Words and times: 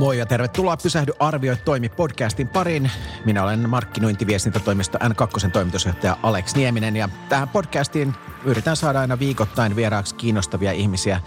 Moi 0.00 0.18
ja 0.18 0.26
tervetuloa 0.26 0.76
Pysähdy 0.76 1.12
arvioi 1.18 1.56
toimi 1.56 1.88
podcastin 1.88 2.48
pariin. 2.48 2.90
Minä 3.24 3.44
olen 3.44 3.68
markkinointiviestintätoimisto 3.68 4.98
N2 4.98 5.50
toimitusjohtaja 5.50 6.16
Alex 6.22 6.54
Nieminen 6.54 6.96
ja 6.96 7.08
tähän 7.28 7.48
podcastiin 7.48 8.14
yritän 8.44 8.76
saada 8.76 9.00
aina 9.00 9.18
viikoittain 9.18 9.76
vieraaksi 9.76 10.14
kiinnostavia 10.14 10.72
ihmisiä 10.72 11.20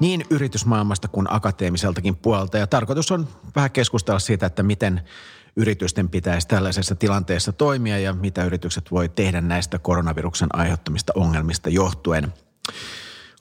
niin 0.00 0.24
yritysmaailmasta 0.30 1.08
kuin 1.08 1.26
akateemiseltakin 1.30 2.16
puolelta. 2.16 2.58
Ja 2.58 2.66
tarkoitus 2.66 3.10
on 3.10 3.28
vähän 3.56 3.70
keskustella 3.70 4.18
siitä, 4.18 4.46
että 4.46 4.62
miten 4.62 5.00
yritysten 5.56 6.08
pitäisi 6.08 6.48
tällaisessa 6.48 6.94
tilanteessa 6.94 7.52
toimia 7.52 7.98
ja 7.98 8.12
mitä 8.12 8.44
yritykset 8.44 8.90
voi 8.90 9.08
tehdä 9.08 9.40
näistä 9.40 9.78
koronaviruksen 9.78 10.48
aiheuttamista 10.52 11.12
ongelmista 11.16 11.70
johtuen. 11.70 12.32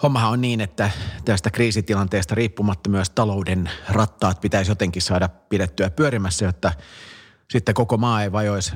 Hommahan 0.03 0.31
on 0.31 0.41
niin, 0.41 0.62
että 0.62 0.91
tästä 1.25 1.49
kriisitilanteesta 1.52 2.35
riippumatta 2.35 2.89
myös 2.89 3.09
talouden 3.09 3.70
rattaat 3.89 4.41
pitäisi 4.41 4.71
jotenkin 4.71 5.02
saada 5.02 5.29
pidettyä 5.29 5.89
pyörimässä, 5.89 6.45
jotta 6.45 6.71
sitten 7.52 7.76
koko 7.76 7.98
maa 7.98 8.23
ei 8.23 8.31
vajoisi 8.31 8.76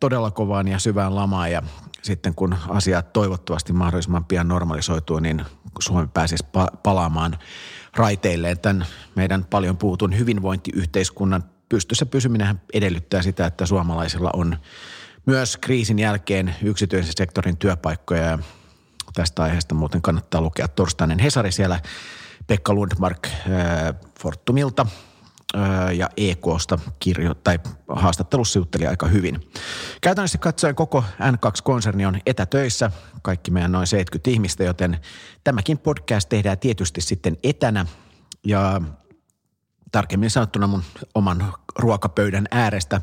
todella 0.00 0.30
kovaan 0.30 0.68
ja 0.68 0.78
syvään 0.78 1.14
lamaan 1.14 1.52
ja 1.52 1.62
sitten 2.02 2.34
kun 2.34 2.56
asiat 2.68 3.12
toivottavasti 3.12 3.72
mahdollisimman 3.72 4.24
pian 4.24 4.48
normalisoituu, 4.48 5.18
niin 5.18 5.44
Suomi 5.80 6.08
pääsisi 6.14 6.44
palaamaan 6.82 7.38
raiteilleen. 7.96 8.58
Tämän 8.58 8.86
meidän 9.14 9.44
paljon 9.44 9.76
puhutun 9.76 10.18
hyvinvointiyhteiskunnan 10.18 11.44
pystyssä 11.68 12.06
pysyminen 12.06 12.60
edellyttää 12.72 13.22
sitä, 13.22 13.46
että 13.46 13.66
suomalaisilla 13.66 14.30
on 14.32 14.56
myös 15.26 15.56
kriisin 15.56 15.98
jälkeen 15.98 16.54
yksityisen 16.62 17.12
sektorin 17.16 17.56
työpaikkoja 17.56 18.22
ja 18.22 18.38
tästä 19.18 19.42
aiheesta 19.42 19.74
muuten 19.74 20.02
kannattaa 20.02 20.40
lukea 20.40 20.68
torstainen 20.68 21.18
Hesari 21.18 21.52
siellä. 21.52 21.80
Pekka 22.46 22.74
Lundmark 22.74 23.26
äh, 23.26 23.32
Fortumilta 24.20 24.86
äh, 25.56 25.94
ja 25.94 26.10
EKsta 26.16 26.78
kirjo, 26.98 27.34
tai 27.34 27.58
haastattelussa 27.88 28.58
jutteli 28.58 28.86
aika 28.86 29.06
hyvin. 29.06 29.50
Käytännössä 30.00 30.38
katsoen 30.38 30.74
koko 30.74 31.04
N2-konserni 31.20 32.06
on 32.06 32.20
etätöissä, 32.26 32.90
kaikki 33.22 33.50
meidän 33.50 33.72
noin 33.72 33.86
70 33.86 34.30
ihmistä, 34.30 34.64
joten 34.64 34.98
tämäkin 35.44 35.78
podcast 35.78 36.28
tehdään 36.28 36.58
tietysti 36.58 37.00
sitten 37.00 37.36
etänä. 37.42 37.86
Ja 38.46 38.80
tarkemmin 39.92 40.30
sanottuna 40.30 40.66
mun 40.66 40.82
oman 41.14 41.52
ruokapöydän 41.78 42.46
äärestä 42.50 43.00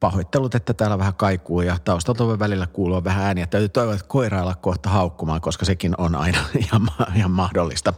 pahoittelut, 0.00 0.54
että 0.54 0.74
täällä 0.74 0.98
vähän 0.98 1.14
kaikuu 1.14 1.60
ja 1.60 1.78
taustalta 1.84 2.26
voi 2.26 2.38
välillä 2.38 2.66
kuulua 2.66 3.04
vähän 3.04 3.24
ääniä. 3.24 3.46
Täytyy 3.46 3.68
toivoa, 3.68 3.94
että 3.94 4.06
koira 4.08 4.42
olla 4.42 4.54
kohta 4.54 4.88
haukkumaan, 4.88 5.40
koska 5.40 5.64
sekin 5.64 5.94
on 5.98 6.14
aina 6.14 6.38
ihan, 6.64 6.88
ihan 7.14 7.30
mahdollista. 7.30 7.94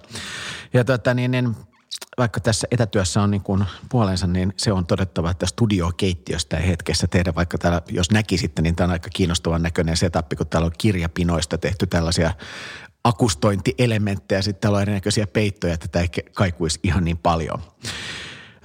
Ja 0.74 0.84
tuota, 0.84 1.14
niin, 1.14 1.30
niin, 1.30 1.56
vaikka 2.18 2.40
tässä 2.40 2.68
etätyössä 2.70 3.22
on 3.22 3.30
niin 3.30 3.42
kuin 3.42 3.64
puolensa, 3.88 4.26
niin 4.26 4.52
se 4.56 4.72
on 4.72 4.86
todettava, 4.86 5.30
että 5.30 5.46
studiokeittiöstä 5.46 6.56
ei 6.56 6.68
hetkessä 6.68 7.06
tehdä, 7.06 7.34
vaikka 7.34 7.58
täällä, 7.58 7.82
jos 7.90 8.10
näkisitte, 8.10 8.62
niin 8.62 8.76
tämä 8.76 8.84
on 8.84 8.92
aika 8.92 9.10
kiinnostavan 9.10 9.62
näköinen 9.62 9.96
setup, 9.96 10.26
kun 10.38 10.46
täällä 10.46 10.66
on 10.66 10.72
kirjapinoista 10.78 11.58
tehty 11.58 11.86
tällaisia 11.86 12.32
akustointielementtejä, 13.04 14.42
sitten 14.42 14.60
täällä 14.60 14.76
on 14.76 14.82
erinäköisiä 14.82 15.26
peittoja, 15.26 15.74
että 15.74 15.88
tämä 15.88 16.02
ei 16.02 16.24
kaikuisi 16.34 16.80
ihan 16.82 17.04
niin 17.04 17.18
paljon. 17.18 17.62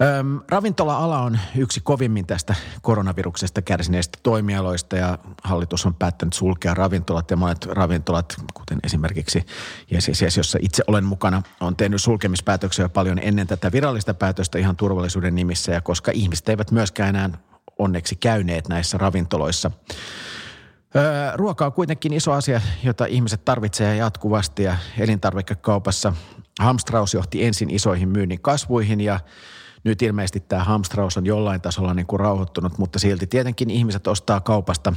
Öm, 0.01 0.39
ravintola-ala 0.49 1.19
on 1.19 1.39
yksi 1.55 1.81
kovimmin 1.81 2.27
tästä 2.27 2.55
koronaviruksesta 2.81 3.61
kärsineistä 3.61 4.19
toimialoista 4.23 4.95
ja 4.95 5.17
hallitus 5.43 5.85
on 5.85 5.93
päättänyt 5.93 6.33
sulkea 6.33 6.73
ravintolat 6.73 7.31
ja 7.31 7.37
monet 7.37 7.65
ravintolat, 7.65 8.35
kuten 8.53 8.79
esimerkiksi 8.83 9.45
Yes, 9.93 10.37
jossa 10.37 10.59
itse 10.61 10.83
olen 10.87 11.03
mukana, 11.03 11.43
on 11.59 11.75
tehnyt 11.75 12.01
sulkemispäätöksiä 12.01 12.89
paljon 12.89 13.19
ennen 13.19 13.47
tätä 13.47 13.71
virallista 13.71 14.13
päätöstä 14.13 14.59
ihan 14.59 14.75
turvallisuuden 14.75 15.35
nimissä 15.35 15.71
ja 15.71 15.81
koska 15.81 16.11
ihmiset 16.11 16.49
eivät 16.49 16.71
myöskään 16.71 17.09
enää 17.09 17.29
onneksi 17.79 18.15
käyneet 18.15 18.67
näissä 18.67 18.97
ravintoloissa. 18.97 19.71
ruoka 21.35 21.65
on 21.65 21.73
kuitenkin 21.73 22.13
iso 22.13 22.31
asia, 22.31 22.61
jota 22.83 23.05
ihmiset 23.05 23.45
tarvitsevat 23.45 23.97
jatkuvasti 23.97 24.63
ja 24.63 24.77
elintarvikekaupassa 24.99 26.13
Hamstraus 26.59 27.13
johti 27.13 27.45
ensin 27.45 27.69
isoihin 27.69 28.09
myynnin 28.09 28.41
kasvuihin 28.41 29.01
ja 29.01 29.19
nyt 29.83 30.01
ilmeisesti 30.01 30.39
tämä 30.39 30.63
hamstraus 30.63 31.17
on 31.17 31.25
jollain 31.25 31.61
tasolla 31.61 31.93
niin 31.93 32.05
kuin 32.05 32.19
rauhoittunut, 32.19 32.77
mutta 32.77 32.99
silti 32.99 33.27
tietenkin 33.27 33.69
ihmiset 33.69 34.07
ostaa 34.07 34.39
kaupasta 34.39 34.93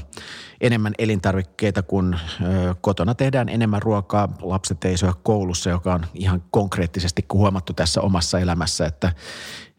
enemmän 0.61 0.93
elintarvikkeita, 0.99 1.83
kun 1.83 2.15
ö, 2.15 2.75
kotona 2.81 3.15
tehdään 3.15 3.49
enemmän 3.49 3.83
ruokaa. 3.83 4.29
Lapset 4.43 4.85
ei 4.85 4.97
syö 4.97 5.13
koulussa, 5.23 5.71
joka 5.71 5.95
on 5.95 6.07
ihan 6.15 6.43
konkreettisesti 6.51 7.27
huomattu 7.33 7.73
tässä 7.73 8.01
omassa 8.01 8.39
elämässä, 8.39 8.87
että, 8.87 9.13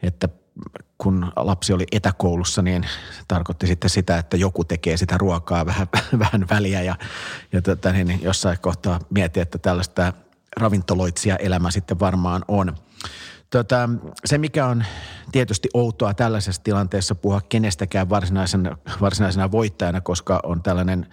että 0.03 0.29
kun 0.97 1.31
lapsi 1.35 1.73
oli 1.73 1.85
etäkoulussa, 1.91 2.61
niin 2.61 2.85
tarkoitti 3.27 3.67
sitten 3.67 3.89
sitä, 3.89 4.17
että 4.17 4.37
joku 4.37 4.63
tekee 4.63 4.97
sitä 4.97 5.17
ruokaa 5.17 5.65
vähän, 5.65 5.87
vähän 6.19 6.45
väliä 6.49 6.81
ja, 6.81 6.95
ja 7.51 7.61
tota, 7.61 7.91
niin 7.91 8.19
jossain 8.21 8.57
kohtaa 8.61 8.99
mietin, 9.09 9.43
että 9.43 9.57
tällaista 9.57 10.13
ravintoloitsija 10.57 11.35
elämä 11.35 11.71
sitten 11.71 11.99
varmaan 11.99 12.45
on. 12.47 12.75
Tota, 13.49 13.89
se, 14.25 14.37
mikä 14.37 14.65
on 14.65 14.83
tietysti 15.31 15.69
outoa 15.73 16.13
tällaisessa 16.13 16.63
tilanteessa 16.63 17.15
puhua 17.15 17.41
kenestäkään 17.49 18.09
varsinaisena, 18.09 18.77
varsinaisena 19.01 19.51
voittajana, 19.51 20.01
koska 20.01 20.39
on 20.43 20.63
tällainen 20.63 21.07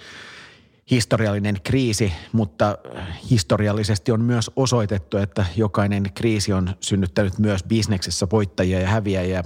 historiallinen 0.91 1.61
kriisi, 1.65 2.13
mutta 2.33 2.79
historiallisesti 3.31 4.13
on 4.13 4.21
myös 4.21 4.51
osoitettu, 4.57 5.17
että 5.17 5.45
jokainen 5.57 6.03
kriisi 6.15 6.53
on 6.53 6.75
synnyttänyt 6.81 7.39
myös 7.39 7.65
bisneksessä 7.65 8.27
voittajia 8.33 8.81
ja 8.81 8.89
häviäjiä. 8.89 9.45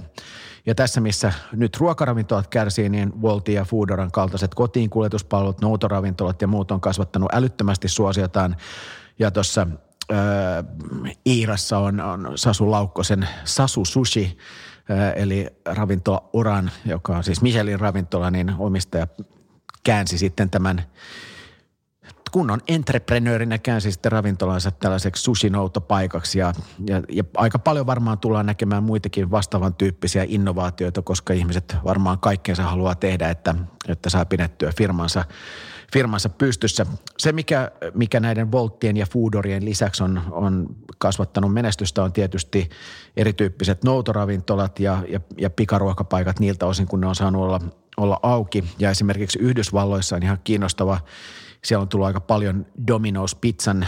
Ja 0.65 0.75
tässä, 0.75 1.01
missä 1.01 1.33
nyt 1.51 1.77
ruokaravintolat 1.77 2.47
kärsii, 2.47 2.89
niin 2.89 3.21
Volti 3.21 3.53
ja 3.53 3.65
Foodoran 3.65 4.11
kaltaiset 4.11 4.55
kotiin 4.55 4.89
kuljetuspalvelut, 4.89 5.61
noutoravintolat 5.61 6.41
ja 6.41 6.47
muut 6.47 6.71
on 6.71 6.81
kasvattanut 6.81 7.29
älyttömästi 7.33 7.87
suosiotaan. 7.87 8.55
Ja 9.19 9.31
tuossa 9.31 9.67
äh, 10.11 10.65
Iirassa 11.25 11.77
on, 11.77 11.99
on 11.99 12.31
Sasu 12.35 12.71
Laukkosen 12.71 13.27
Sasu 13.43 13.85
Sushi, 13.85 14.37
äh, 14.91 15.13
eli 15.15 15.47
ravintola 15.65 16.29
Oran, 16.33 16.71
joka 16.85 17.17
on 17.17 17.23
siis 17.23 17.41
Michelin 17.41 17.79
ravintola, 17.79 18.31
niin 18.31 18.53
omistaja 18.57 19.07
käänsi 19.83 20.17
sitten 20.17 20.49
tämän 20.49 20.83
kunnon 22.31 22.59
entreprenöörinä 22.67 23.57
käänsi 23.57 23.91
sitten 23.91 24.11
ravintolansa 24.11 24.71
tällaiseksi 24.71 25.23
sushi-noutopaikaksi 25.23 26.39
ja, 26.39 26.53
ja, 26.87 27.01
ja 27.09 27.23
aika 27.37 27.59
paljon 27.59 27.85
varmaan 27.85 28.19
tullaan 28.19 28.45
näkemään 28.45 28.83
muitakin 28.83 29.31
vastaavan 29.31 29.73
tyyppisiä 29.73 30.25
innovaatioita, 30.27 31.01
koska 31.01 31.33
ihmiset 31.33 31.75
varmaan 31.83 32.19
kaikkeensa 32.19 32.63
haluaa 32.63 32.95
tehdä, 32.95 33.29
että, 33.29 33.55
että 33.87 34.09
saa 34.09 34.25
pidettyä 34.25 34.71
firmansa 34.77 35.25
firmansa 35.93 36.29
pystyssä. 36.29 36.85
Se, 37.17 37.31
mikä, 37.31 37.71
mikä 37.93 38.19
näiden 38.19 38.51
Volttien 38.51 38.97
ja 38.97 39.05
Foodorien 39.05 39.65
lisäksi 39.65 40.03
on, 40.03 40.21
on 40.31 40.67
kasvattanut 40.97 41.53
menestystä, 41.53 42.03
on 42.03 42.13
tietysti 42.13 42.69
erityyppiset 43.17 43.83
noutoravintolat 43.83 44.79
ja, 44.79 45.03
ja, 45.09 45.19
ja 45.37 45.49
pikaruokapaikat 45.49 46.39
niiltä 46.39 46.65
osin, 46.65 46.87
kun 46.87 47.01
ne 47.01 47.07
on 47.07 47.15
saanut 47.15 47.43
olla, 47.43 47.61
olla 47.97 48.19
auki. 48.23 48.63
Ja 48.79 48.89
esimerkiksi 48.89 49.39
Yhdysvalloissa 49.39 50.15
on 50.15 50.23
ihan 50.23 50.39
kiinnostava 50.43 50.99
siellä 51.63 51.81
on 51.81 51.87
tullut 51.87 52.07
aika 52.07 52.21
paljon 52.21 52.65
Domino's 52.91 53.37
Pizzan 53.41 53.87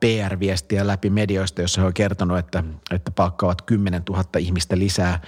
PR-viestiä 0.00 0.86
läpi 0.86 1.10
medioista, 1.10 1.62
jossa 1.62 1.80
he 1.80 1.86
on 1.86 1.94
kertonut, 1.94 2.38
että, 2.38 2.64
että 2.90 3.10
palkkaavat 3.10 3.62
10 3.62 4.02
000 4.08 4.24
ihmistä 4.38 4.78
lisää 4.78 5.20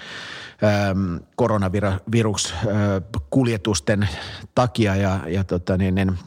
koronaviruskuljetusten 1.36 4.08
takia. 4.54 4.96
Ja, 4.96 5.20
ja 5.26 5.44
tota 5.44 5.76
niin, 5.76 5.94
niin, 5.94 6.18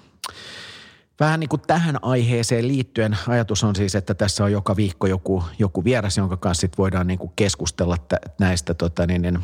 Vähän 1.20 1.40
niin 1.40 1.50
kuin 1.50 1.62
tähän 1.68 1.98
aiheeseen 2.02 2.68
liittyen 2.68 3.18
ajatus 3.28 3.64
on 3.64 3.76
siis, 3.76 3.96
että 3.96 4.14
tässä 4.14 4.44
on 4.44 4.52
joka 4.52 4.76
viikko 4.76 5.08
joku, 5.08 5.44
joku 5.60 5.84
vieras, 5.84 6.18
jonka 6.18 6.38
kanssa 6.38 6.62
sit 6.62 6.78
voidaan 6.78 7.08
niin 7.08 7.20
kuin 7.20 7.32
keskustella 7.36 7.98
näistä 8.40 8.74
tota 8.74 9.08
niin, 9.08 9.22
niin, 9.22 9.40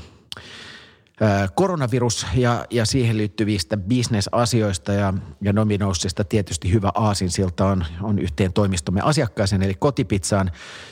koronavirus 1.56 2.28
ja, 2.36 2.66
ja 2.70 2.86
siihen 2.86 3.18
liittyvistä 3.18 3.78
bisnesasioista 3.78 4.94
ja, 4.94 5.14
ja 5.42 5.54
Nominoussista 5.54 6.24
tietysti 6.24 6.74
hyvä 6.74 6.92
aasinsilta 6.96 7.66
on, 7.66 7.86
on 8.02 8.20
yhteen 8.20 8.54
toimistomme 8.54 9.02
asiakkaaseen 9.04 9.64
eli 9.64 9.74
kotipizzaan, 9.74 10.52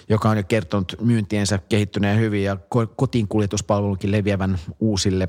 joka 0.09 0.29
on 0.29 0.37
jo 0.37 0.43
kertonut 0.43 0.95
myyntiensä 1.01 1.59
kehittyneen 1.69 2.19
hyvin 2.19 2.43
ja 2.43 2.57
kotiin 2.95 3.27
kuljetuspalvelunkin 3.27 4.11
leviävän 4.11 4.59
uusille 4.79 5.27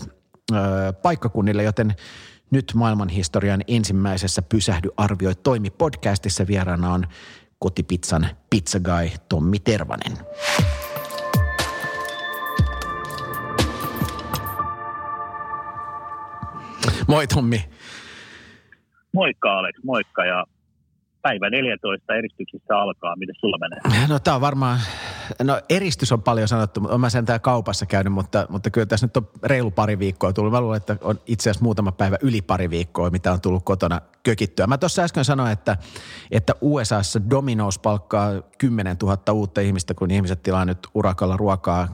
ö, 0.53 0.57
paikkakunnille, 0.93 1.63
joten 1.63 1.95
nyt 2.51 2.73
maailmanhistorian 2.75 3.63
ensimmäisessä 3.69 4.43
Pysähdy 4.43 4.91
arvioi 4.97 5.35
toimi 5.35 5.71
podcastissa 5.71 6.47
vieraana 6.47 6.93
on 6.93 7.07
kotipizzan 7.59 8.27
pizza 8.51 8.81
guy 8.81 9.11
Tommi 9.29 9.59
Tervanen. 9.59 10.19
Moi 17.09 17.27
Tommi. 17.27 17.65
Moikka 19.13 19.59
Alex, 19.59 19.75
moikka 19.85 20.25
ja 20.25 20.45
päivä 21.23 21.51
14 21.51 22.15
eristyksissä 22.15 22.79
alkaa. 22.79 23.17
Miten 23.17 23.35
sulla 23.41 23.59
menee? 23.59 24.07
No 24.09 24.19
tämä 24.19 24.35
on 24.35 24.41
varmaan 24.41 24.81
no 25.43 25.61
eristys 25.69 26.13
on 26.13 26.23
paljon 26.23 26.49
sanottu, 26.49 26.81
mutta 26.81 26.97
olen 26.97 27.11
sen 27.11 27.25
täällä 27.25 27.39
kaupassa 27.39 27.87
käynyt, 27.87 28.13
mutta, 28.13 28.47
mutta 28.49 28.71
kyllä 28.71 28.87
tässä 28.87 29.07
nyt 29.07 29.17
on 29.17 29.29
reilu 29.43 29.71
pari 29.71 29.99
viikkoa 29.99 30.33
tullut. 30.33 30.53
Mä 30.53 30.61
luulen, 30.61 30.77
että 30.77 30.97
on 31.01 31.21
itse 31.27 31.51
asiassa 31.51 31.65
muutama 31.65 31.93
päivä 31.93 32.19
yli 32.23 32.43
pari 32.43 32.71
viikkoa, 32.71 33.11
mitä 33.11 33.33
on 33.33 33.41
tullut 33.41 33.65
kotona 33.65 34.01
kökittyä. 34.23 34.67
Mä 34.67 34.79
tuossa 34.79 35.03
äsken 35.03 35.25
sanoin, 35.25 35.53
että, 35.53 35.77
että 36.31 36.55
USAssa 36.61 37.21
Domino's 37.31 37.81
palkkaa 37.83 38.31
10 38.59 38.97
000 39.03 39.33
uutta 39.33 39.61
ihmistä, 39.61 39.95
kun 39.95 40.11
ihmiset 40.11 40.43
tilaa 40.43 40.65
nyt 40.65 40.79
urakalla 40.95 41.37
ruokaa 41.37 41.89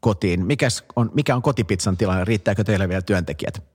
kotiin. 0.00 0.46
Mikäs 0.46 0.84
on, 0.96 1.10
mikä 1.14 1.34
on 1.36 1.42
kotipizzan 1.42 1.96
tilanne? 1.96 2.24
Riittääkö 2.24 2.64
teille 2.64 2.88
vielä 2.88 3.02
työntekijät? 3.02 3.73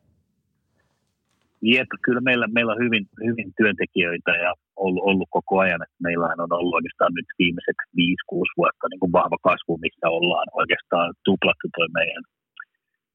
Jep, 1.62 1.92
kyllä 2.06 2.22
meillä, 2.30 2.48
meillä 2.48 2.72
on 2.76 2.84
hyvin, 2.86 3.06
hyvin 3.30 3.50
työntekijöitä 3.58 4.32
ja 4.46 4.52
ollut, 4.84 5.04
ollut 5.10 5.30
koko 5.38 5.54
ajan. 5.60 5.84
Että 5.84 6.06
meillä 6.08 6.26
on 6.26 6.54
ollut 6.60 6.78
oikeastaan 6.80 7.14
nyt 7.16 7.30
viimeiset 7.40 7.80
5-6 7.98 8.60
vuotta 8.60 8.86
niin 8.90 9.02
kuin 9.04 9.16
vahva 9.20 9.38
kasvu, 9.50 9.74
missä 9.86 10.06
ollaan 10.18 10.48
oikeastaan 10.62 11.10
tuplattu 11.28 11.68
tuo 11.76 11.88
meidän 12.00 12.24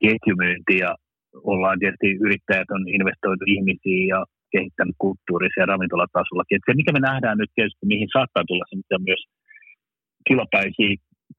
ketjumyynti 0.02 0.74
ja 0.84 0.90
ollaan 1.52 1.78
tietysti 1.78 2.10
yrittäjät 2.26 2.70
on 2.76 2.82
investoitu 2.98 3.44
ihmisiin 3.54 4.06
ja 4.14 4.20
kehittänyt 4.54 4.96
kulttuurisia 5.04 5.62
ja 5.62 5.70
ravintolatasollakin. 5.72 6.56
Et 6.56 6.66
se, 6.66 6.78
mikä 6.80 6.92
me 6.92 7.02
nähdään 7.10 7.38
nyt 7.38 7.52
tietysti, 7.54 7.92
mihin 7.92 8.10
saattaa 8.16 8.44
tulla 8.48 8.64
se, 8.68 8.76
mitä 8.76 8.98
myös 9.08 9.22
tilapäisiä 10.28 10.92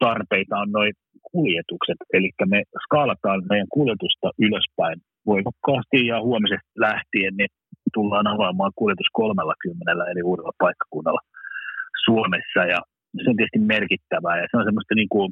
tarpeita 0.06 0.56
on 0.64 0.72
noin 0.78 0.94
kuljetukset. 1.32 2.00
Eli 2.16 2.30
me 2.54 2.60
skaalataan 2.86 3.40
meidän 3.52 3.72
kuljetusta 3.78 4.28
ylöspäin 4.46 4.98
voimakkaasti 5.26 6.00
ja 6.12 6.18
huomisesta 6.28 6.70
lähtien 6.88 7.34
niin 7.38 7.52
tullaan 7.94 8.28
avaamaan 8.28 8.72
kuljetus 8.76 9.10
30 9.14 9.92
eli 10.12 10.22
uudella 10.30 10.62
paikkakunnalla 10.64 11.22
Suomessa 12.06 12.62
ja 12.74 12.80
se 13.24 13.30
on 13.30 13.36
tietysti 13.36 13.62
merkittävää 13.74 14.36
ja 14.42 14.48
se 14.48 14.58
on 14.58 14.68
semmoista 14.68 14.96
niin 14.96 15.12
kuin 15.16 15.30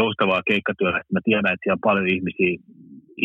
joustavaa 0.00 0.42
keikkatyötä. 0.50 0.98
Mä 1.14 1.20
tiedän, 1.24 1.52
että 1.52 1.62
siellä 1.62 1.78
on 1.80 1.88
paljon 1.90 2.08
ihmisiä, 2.14 2.52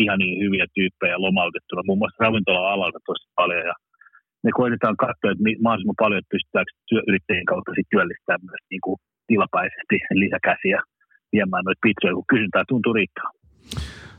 ihan 0.02 0.18
niin 0.18 0.36
hyviä 0.44 0.66
tyyppejä 0.74 1.24
lomautettuna, 1.26 1.86
muun 1.86 2.00
muassa 2.00 2.24
ravintola-alalta 2.24 3.00
tosi 3.06 3.26
paljon 3.40 3.64
ja 3.70 3.76
me 4.44 4.50
koitetaan 4.60 4.96
katsoa, 5.04 5.30
että 5.30 5.44
mahdollisimman 5.62 6.02
paljon 6.02 6.18
että 6.18 6.34
pystytäänkö 6.34 6.72
työyrittäjien 6.88 7.50
kautta 7.52 7.72
sit 7.76 7.88
työllistämään 7.90 8.48
myös 8.50 8.64
niin 8.72 8.84
kuin 8.86 8.98
tilapäisesti 9.30 9.96
lisäkäsiä 10.24 10.78
viemään 11.32 11.64
noita 11.64 11.84
pizzoja, 11.86 12.14
kun 12.18 12.32
kysyntää 12.32 12.64
tuntuu 12.68 12.92
riittää. 12.98 13.28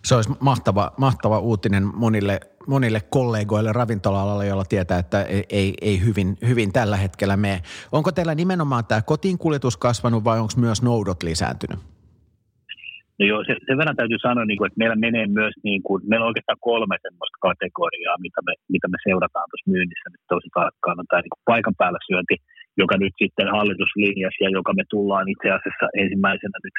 Se 0.08 0.16
olisi 0.16 0.32
mahtava, 0.50 0.86
mahtava 1.06 1.38
uutinen 1.50 1.84
monille, 2.04 2.36
monille 2.74 3.00
kollegoille 3.18 3.72
ravintola-alalla, 3.82 4.46
joilla 4.50 4.72
tietää, 4.74 5.00
että 5.04 5.20
ei, 5.60 5.74
ei, 5.82 5.98
hyvin, 6.06 6.28
hyvin 6.50 6.70
tällä 6.78 6.98
hetkellä 7.06 7.38
mene. 7.38 7.58
Onko 7.98 8.10
teillä 8.12 8.36
nimenomaan 8.36 8.86
tämä 8.86 9.02
kotiin 9.12 9.38
kuljetus 9.44 9.78
kasvanut 9.78 10.24
vai 10.24 10.38
onko 10.44 10.56
myös 10.66 10.80
noudot 10.90 11.20
lisääntynyt? 11.30 11.80
No 13.20 13.24
joo, 13.32 13.40
se, 13.48 13.54
sen 13.68 13.78
verran 13.80 14.00
täytyy 14.00 14.20
sanoa, 14.28 14.46
niin 14.46 14.58
kuin, 14.58 14.68
että 14.68 14.82
meillä 14.82 15.06
menee 15.08 15.28
myös, 15.40 15.54
niin 15.70 15.82
kuin, 15.88 16.00
meillä 16.10 16.24
on 16.26 16.32
oikeastaan 16.32 16.66
kolme 16.70 16.96
semmoista 17.06 17.38
kategoriaa, 17.48 18.24
mitä 18.26 18.40
me, 18.48 18.54
mitä 18.74 18.88
me 18.94 18.98
seurataan 19.08 19.48
tuossa 19.50 19.72
myynnissä 19.74 20.08
nyt 20.10 20.24
tosi 20.34 20.50
tarkkaan. 20.60 21.00
On 21.00 21.08
tämä 21.10 21.22
niin 21.22 21.36
kuin 21.36 21.48
paikan 21.52 21.76
päällä 21.82 22.00
syönti, 22.10 22.36
joka 22.82 22.96
nyt 23.04 23.16
sitten 23.24 23.48
hallituslinjassa 23.58 24.44
ja 24.46 24.50
joka 24.58 24.72
me 24.80 24.84
tullaan 24.94 25.28
itse 25.34 25.48
asiassa 25.58 25.86
ensimmäisenä 26.02 26.58
nyt 26.64 26.78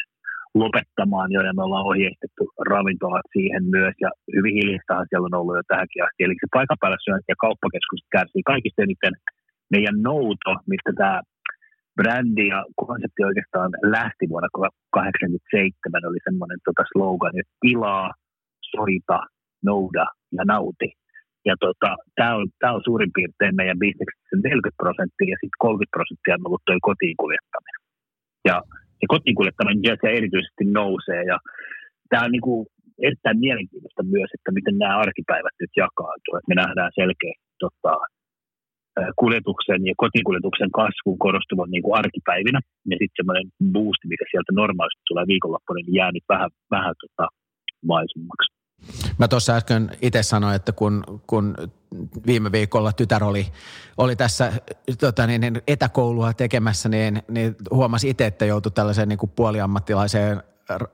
lopettamaan 0.55 1.33
jo, 1.33 1.41
ja 1.49 1.53
me 1.55 1.63
ollaan 1.63 1.91
ohjeistettu 1.91 2.43
ravintolat 2.73 3.27
siihen 3.37 3.65
myös, 3.77 3.95
ja 4.05 4.11
hyvin 4.37 4.55
hiljastahan 4.59 5.07
siellä 5.09 5.29
on 5.31 5.41
ollut 5.41 5.57
jo 5.57 5.65
tähänkin 5.69 6.05
asti. 6.05 6.25
Eli 6.25 6.37
se 6.41 6.47
paikan 6.57 6.81
päällä 6.81 7.01
syönti 7.05 7.29
ja 7.33 7.43
kauppakeskus 7.47 8.03
kärsii 8.15 8.51
kaikista 8.53 8.83
eniten 8.83 9.15
meidän 9.75 9.97
nouto, 10.11 10.51
mistä 10.73 10.93
tämä 11.01 11.17
brändi 11.99 12.47
ja 12.55 12.61
konsepti 12.85 13.21
oikeastaan 13.29 13.71
lähti 13.97 14.25
vuonna 14.33 14.51
1987, 14.57 16.09
oli 16.09 16.21
semmoinen 16.29 16.61
tota 16.67 16.85
slogan, 16.93 17.35
että 17.41 17.55
tilaa, 17.65 18.09
soita, 18.73 19.19
nouda 19.69 20.07
ja 20.37 20.45
nauti. 20.53 20.89
Ja 21.49 21.55
tota, 21.65 21.91
tämä 22.19 22.33
on, 22.37 22.47
tää 22.61 22.73
on 22.77 22.83
suurin 22.89 23.13
piirtein 23.17 23.57
meidän 23.61 23.83
bisneksessä 23.85 24.37
40 24.37 24.83
prosenttia 24.83 25.33
ja 25.33 25.39
sitten 25.43 25.63
30 25.67 25.97
prosenttia 25.97 26.35
on 26.37 26.47
ollut 26.47 26.65
tuo 26.65 26.77
kotiin 26.89 27.17
kuljettaminen. 27.23 27.81
Ja 28.49 28.57
se 29.01 29.07
kotiin 29.15 29.37
kuljettaminen 29.39 29.99
se 30.01 30.09
erityisesti 30.21 30.65
nousee 30.65 31.23
ja 31.33 31.39
tämä 32.11 32.25
on 32.25 32.33
niinku 32.33 32.67
erittäin 33.09 33.39
mielenkiintoista 33.47 34.03
myös, 34.15 34.31
että 34.35 34.51
miten 34.59 34.79
nämä 34.79 34.99
arkipäivät 35.05 35.57
nyt 35.61 35.71
jakautuu. 35.77 36.35
me 36.49 36.55
nähdään 36.55 36.93
selkeästi 37.01 37.49
tota, 37.65 37.95
kuljetuksen 39.23 39.81
ja 39.87 39.95
kotikuljetuksen 39.97 40.71
kasvun 40.81 41.19
korostuvan 41.19 41.71
niin 41.71 41.83
kuin 41.83 41.99
arkipäivinä. 42.03 42.61
Ja 42.91 42.97
sitten 43.01 43.19
semmoinen 43.21 43.47
boosti, 43.75 44.09
mikä 44.09 44.25
sieltä 44.31 44.53
normaalisti 44.53 45.09
tulee 45.09 45.25
viikonloppuna, 45.33 45.79
niin 45.79 45.99
jää 46.01 46.13
nyt 46.13 46.27
vähän, 46.35 46.51
vähän 46.71 46.95
tota, 47.03 47.25
vaisummaksi. 47.93 48.58
Mä 49.19 49.29
tuossa 49.29 49.57
äsken 49.57 49.97
itse 50.03 50.23
sanoin, 50.23 50.57
että 50.57 50.73
kun, 50.73 51.23
kun 51.27 51.55
viime 52.27 52.53
viikolla 52.53 52.93
tytär 52.93 53.25
oli, 53.25 53.53
oli 53.97 54.17
tässä 54.17 54.53
tota, 54.99 55.27
niin, 55.27 55.41
niin 55.41 55.63
etäkoulua 55.67 56.33
tekemässä, 56.33 56.89
niin, 56.89 57.23
niin 57.29 57.57
huomasi 57.71 58.09
itse, 58.09 58.27
että 58.27 58.45
joutui 58.45 58.73
tällaiseen 58.73 59.09
niin 59.09 59.19
kuin 59.19 59.33
puoliammattilaiseen 59.37 60.43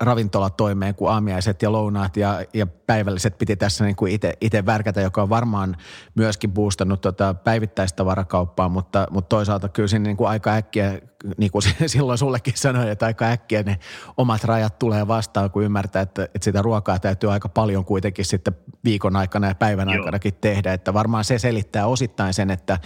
ravintolatoimeen 0.00 0.94
kuin 0.94 1.12
aamiaiset 1.12 1.62
ja 1.62 1.72
lounaat 1.72 2.16
ja, 2.16 2.44
ja 2.54 2.66
päivälliset 2.66 3.38
piti 3.38 3.56
tässä 3.56 3.84
niin 3.84 3.96
kuin 3.96 4.18
itse 4.40 4.66
värkätä, 4.66 5.00
joka 5.00 5.22
on 5.22 5.28
varmaan 5.28 5.76
myöskin 6.14 6.52
boostannut 6.52 7.00
tota 7.00 7.34
päivittäistavarakauppaa, 7.34 8.68
mutta, 8.68 9.06
mutta 9.10 9.28
toisaalta 9.28 9.68
kyllä 9.68 9.88
siinä 9.88 10.02
niin 10.02 10.16
kuin 10.16 10.28
aika 10.28 10.52
äkkiä, 10.52 11.00
niin 11.36 11.50
kuin 11.50 11.62
silloin 11.86 12.18
sullekin 12.18 12.54
sanoin, 12.56 12.88
että 12.88 13.06
aika 13.06 13.24
äkkiä 13.24 13.62
ne 13.62 13.78
omat 14.16 14.44
rajat 14.44 14.78
tulee 14.78 15.08
vastaan, 15.08 15.50
kun 15.50 15.62
ymmärtää, 15.62 16.02
että, 16.02 16.24
että 16.24 16.44
sitä 16.44 16.62
ruokaa 16.62 16.98
täytyy 16.98 17.32
aika 17.32 17.48
paljon 17.48 17.84
kuitenkin 17.84 18.24
sitten 18.24 18.56
viikon 18.84 19.16
aikana 19.16 19.46
ja 19.46 19.54
päivän 19.54 19.88
Joo. 19.88 19.96
aikanakin 19.98 20.34
tehdä, 20.40 20.72
että 20.72 20.94
varmaan 20.94 21.24
se 21.24 21.38
selittää 21.38 21.86
osittain 21.86 22.34
sen, 22.34 22.50
että, 22.50 22.78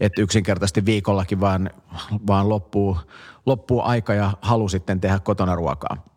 että 0.00 0.22
yksinkertaisesti 0.22 0.84
viikollakin 0.84 1.40
vaan, 1.40 1.70
vaan 2.26 2.48
loppuu, 2.48 2.98
loppuu 3.46 3.82
aika 3.82 4.14
ja 4.14 4.30
halu 4.40 4.68
sitten 4.68 5.00
tehdä 5.00 5.18
kotona 5.18 5.54
ruokaa. 5.54 6.09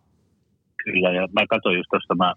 Kyllä, 0.83 1.09
ja 1.17 1.23
mä 1.35 1.51
katsoin 1.53 1.77
just 1.79 1.89
tuosta, 1.91 2.21
mä, 2.23 2.29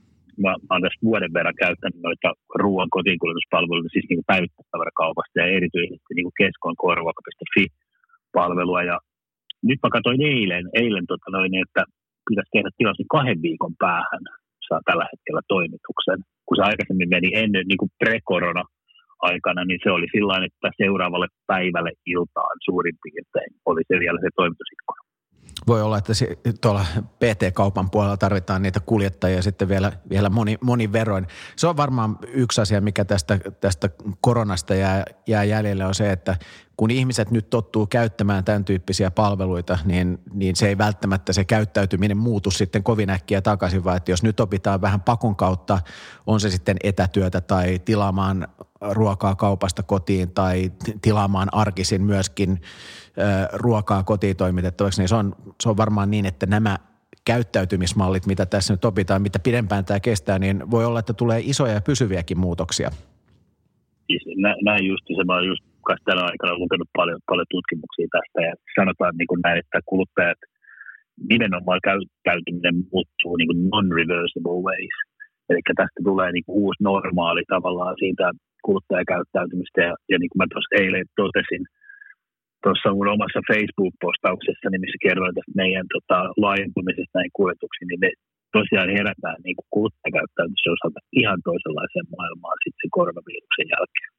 mä, 0.43 0.51
mä 0.67 0.73
olen 0.73 0.85
tässä 0.85 1.07
vuoden 1.09 1.33
verran 1.37 1.61
käyttänyt 1.65 2.01
noita 2.07 2.29
ruoan 2.63 2.91
kotiinkuljetuspalveluita, 2.97 3.89
siis 3.93 4.07
niin 4.09 4.31
päivittäistavarakaupasta 4.33 5.41
ja 5.41 5.53
erityisesti 5.59 6.11
niin 6.15 6.27
kuin 6.29 6.41
keskoon 6.43 6.77
palvelua 8.37 8.83
Ja 8.91 8.97
nyt 9.69 9.81
mä 9.83 9.89
katsoin 9.97 10.21
eilen, 10.35 10.65
eilen 10.83 11.07
tota 11.13 11.29
noin, 11.31 11.53
että 11.65 11.83
pitäisi 12.29 12.53
tehdä 12.55 12.71
tilaus 12.77 12.99
niin 12.99 13.15
kahden 13.17 13.41
viikon 13.47 13.75
päähän 13.85 14.23
saa 14.69 14.81
tällä 14.89 15.07
hetkellä 15.13 15.43
toimituksen. 15.55 16.19
Kun 16.47 16.57
se 16.57 16.63
aikaisemmin 16.71 17.13
meni 17.15 17.29
ennen 17.43 17.65
niin 17.69 17.81
kuin 17.83 17.95
pre-korona 18.01 18.65
aikana, 19.31 19.65
niin 19.65 19.81
se 19.85 19.91
oli 19.97 20.09
sillä 20.15 20.37
että 20.49 20.69
seuraavalle 20.83 21.29
päivälle 21.53 21.93
iltaan 22.15 22.57
suurin 22.67 22.97
piirtein 23.03 23.51
oli 23.71 23.83
se 23.89 23.95
vielä 24.05 24.19
se 24.21 24.31
toimitusikkuna 24.41 25.03
voi 25.67 25.83
olla, 25.83 25.99
että 25.99 26.13
tuolla 26.61 26.87
PT-kaupan 27.19 27.91
puolella 27.91 28.17
tarvitaan 28.17 28.63
niitä 28.63 28.81
kuljettajia 28.81 29.43
sitten 29.43 29.69
vielä, 29.69 29.93
vielä 30.11 30.29
moni, 30.29 30.59
moni 30.61 30.93
veroin. 30.93 31.27
Se 31.57 31.67
on 31.67 31.77
varmaan 31.77 32.19
yksi 32.29 32.61
asia, 32.61 32.81
mikä 32.81 33.05
tästä, 33.05 33.39
tästä 33.61 33.91
koronasta 34.21 34.75
jää, 34.75 35.05
jää 35.27 35.45
jäljelle, 35.45 35.85
on 35.85 35.95
se, 35.95 36.13
että 36.13 36.37
kun 36.77 36.91
ihmiset 36.91 37.31
nyt 37.31 37.51
tottuu 37.51 37.87
käyttämään 37.87 38.45
tämän 38.45 38.65
tyyppisiä 38.65 39.11
palveluita, 39.11 39.79
niin, 39.85 40.19
niin 40.33 40.57
se 40.57 40.69
ei 40.69 40.79
välttämättä 40.79 41.33
se 41.33 41.45
käyttäytyminen 41.45 42.17
muutu 42.17 42.51
sitten 42.51 42.83
kovin 42.83 43.11
äkkiä 43.11 43.43
takaisin, 43.43 43.85
vaan 43.85 43.97
että 43.97 44.11
jos 44.11 44.23
nyt 44.23 44.41
opitaan 44.41 44.81
vähän 44.81 45.01
pakon 45.01 45.37
kautta, 45.37 45.79
on 46.27 46.41
se 46.41 46.51
sitten 46.51 46.77
etätyötä 46.85 47.41
tai 47.41 47.79
tilaamaan 47.79 48.49
ruokaa 48.81 49.35
kaupasta 49.35 49.83
kotiin 49.83 50.31
tai 50.31 50.73
tilaamaan 51.03 51.49
arkisin 51.53 52.03
myöskin 52.03 52.61
ruokaa 53.53 54.03
kotiin 54.03 54.37
toimitettavaksi, 54.37 55.01
niin 55.01 55.09
se 55.09 55.15
on, 55.15 55.35
se 55.63 55.69
on 55.69 55.77
varmaan 55.77 56.11
niin, 56.11 56.27
että 56.27 56.47
nämä 56.47 56.79
käyttäytymismallit, 57.25 58.27
mitä 58.27 58.47
tässä 58.47 58.75
nyt 58.75 58.85
opitaan, 58.85 59.23
mitä 59.23 59.39
pidempään 59.39 59.85
tämä 59.85 60.01
kestää, 60.01 60.39
niin 60.39 60.71
voi 60.71 60.85
olla, 60.85 60.99
että 60.99 61.13
tulee 61.13 61.41
isoja 61.45 61.73
ja 61.73 61.81
pysyviäkin 61.81 62.39
muutoksia. 62.39 62.91
Siis 64.07 64.23
näin 64.65 64.87
just, 64.87 65.05
se 65.17 65.25
mä 65.25 65.35
oon 65.35 65.47
just 65.47 65.65
tällä 66.05 66.25
aikana 66.25 66.59
lukenut 66.59 66.89
paljon, 66.97 67.21
paljon 67.27 67.47
tutkimuksia 67.51 68.09
tästä 68.17 68.41
ja 68.49 68.55
sanotaan 68.81 69.15
niin 69.19 69.27
kuin 69.27 69.41
näin, 69.45 69.59
että 69.59 69.79
kuluttajat 69.87 70.39
nimenomaan 71.31 71.81
käyttäytyminen 71.89 72.77
muuttuu 72.93 73.37
niin 73.37 73.49
kuin 73.49 73.61
non-reversible 73.73 74.59
ways. 74.67 74.97
Eli 75.51 75.61
tästä 75.81 76.01
tulee 76.09 76.31
niin 76.33 76.47
kuin 76.47 76.59
uusi 76.63 76.83
normaali 76.91 77.43
tavallaan 77.55 77.97
siitä 78.03 78.27
kuluttajakäyttäytymistä 78.67 79.81
ja, 79.89 79.95
ja 80.11 80.17
niin 80.19 80.31
kuin 80.31 80.41
mä 80.41 80.47
tuossa 80.53 80.77
eilen 80.83 81.07
totesin– 81.21 81.65
tuossa 82.67 82.89
mun 82.97 83.15
omassa 83.17 83.41
Facebook-postauksessa, 83.51 84.67
niin 84.69 84.83
missä 84.85 85.05
kerroin 85.07 85.35
tästä 85.35 85.61
meidän 85.63 85.87
tota, 85.95 86.19
laajentumisesta 86.45 87.17
näihin 87.17 87.37
kuljetuksiin, 87.39 87.89
niin 87.89 88.03
me 88.05 88.11
tosiaan 88.59 88.91
herätään 88.97 89.41
niin 89.45 89.57
kuluttajakäyttäytymisen 89.75 90.77
osalta 90.77 91.01
ihan 91.21 91.41
toisenlaiseen 91.49 92.09
maailmaan 92.17 92.57
sitten 92.63 92.81
sen 92.83 92.97
koronaviruksen 92.99 93.69
jälkeen. 93.75 94.11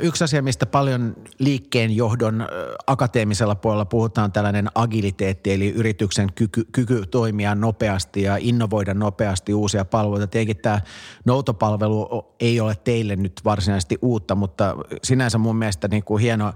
Yksi 0.00 0.24
asia, 0.24 0.42
mistä 0.42 0.66
paljon 0.66 1.16
liikkeen 1.38 1.96
johdon 1.96 2.46
akateemisella 2.86 3.54
puolella 3.54 3.84
puhutaan, 3.84 4.32
tällainen 4.32 4.68
agiliteetti, 4.74 5.52
eli 5.52 5.68
yrityksen 5.68 6.32
kyky, 6.34 6.64
kyky 6.72 7.06
toimia 7.10 7.54
nopeasti 7.54 8.22
ja 8.22 8.36
innovoida 8.40 8.94
nopeasti 8.94 9.54
uusia 9.54 9.84
palveluita. 9.84 10.26
Tietenkin 10.26 10.62
tämä 10.62 10.80
noutopalvelu 11.24 12.34
ei 12.40 12.60
ole 12.60 12.74
teille 12.84 13.16
nyt 13.16 13.40
varsinaisesti 13.44 13.98
uutta, 14.02 14.34
mutta 14.34 14.76
sinänsä 15.02 15.38
mun 15.38 15.56
mielestä 15.56 15.88
niin 15.88 16.04
kuin 16.04 16.22
hieno 16.22 16.52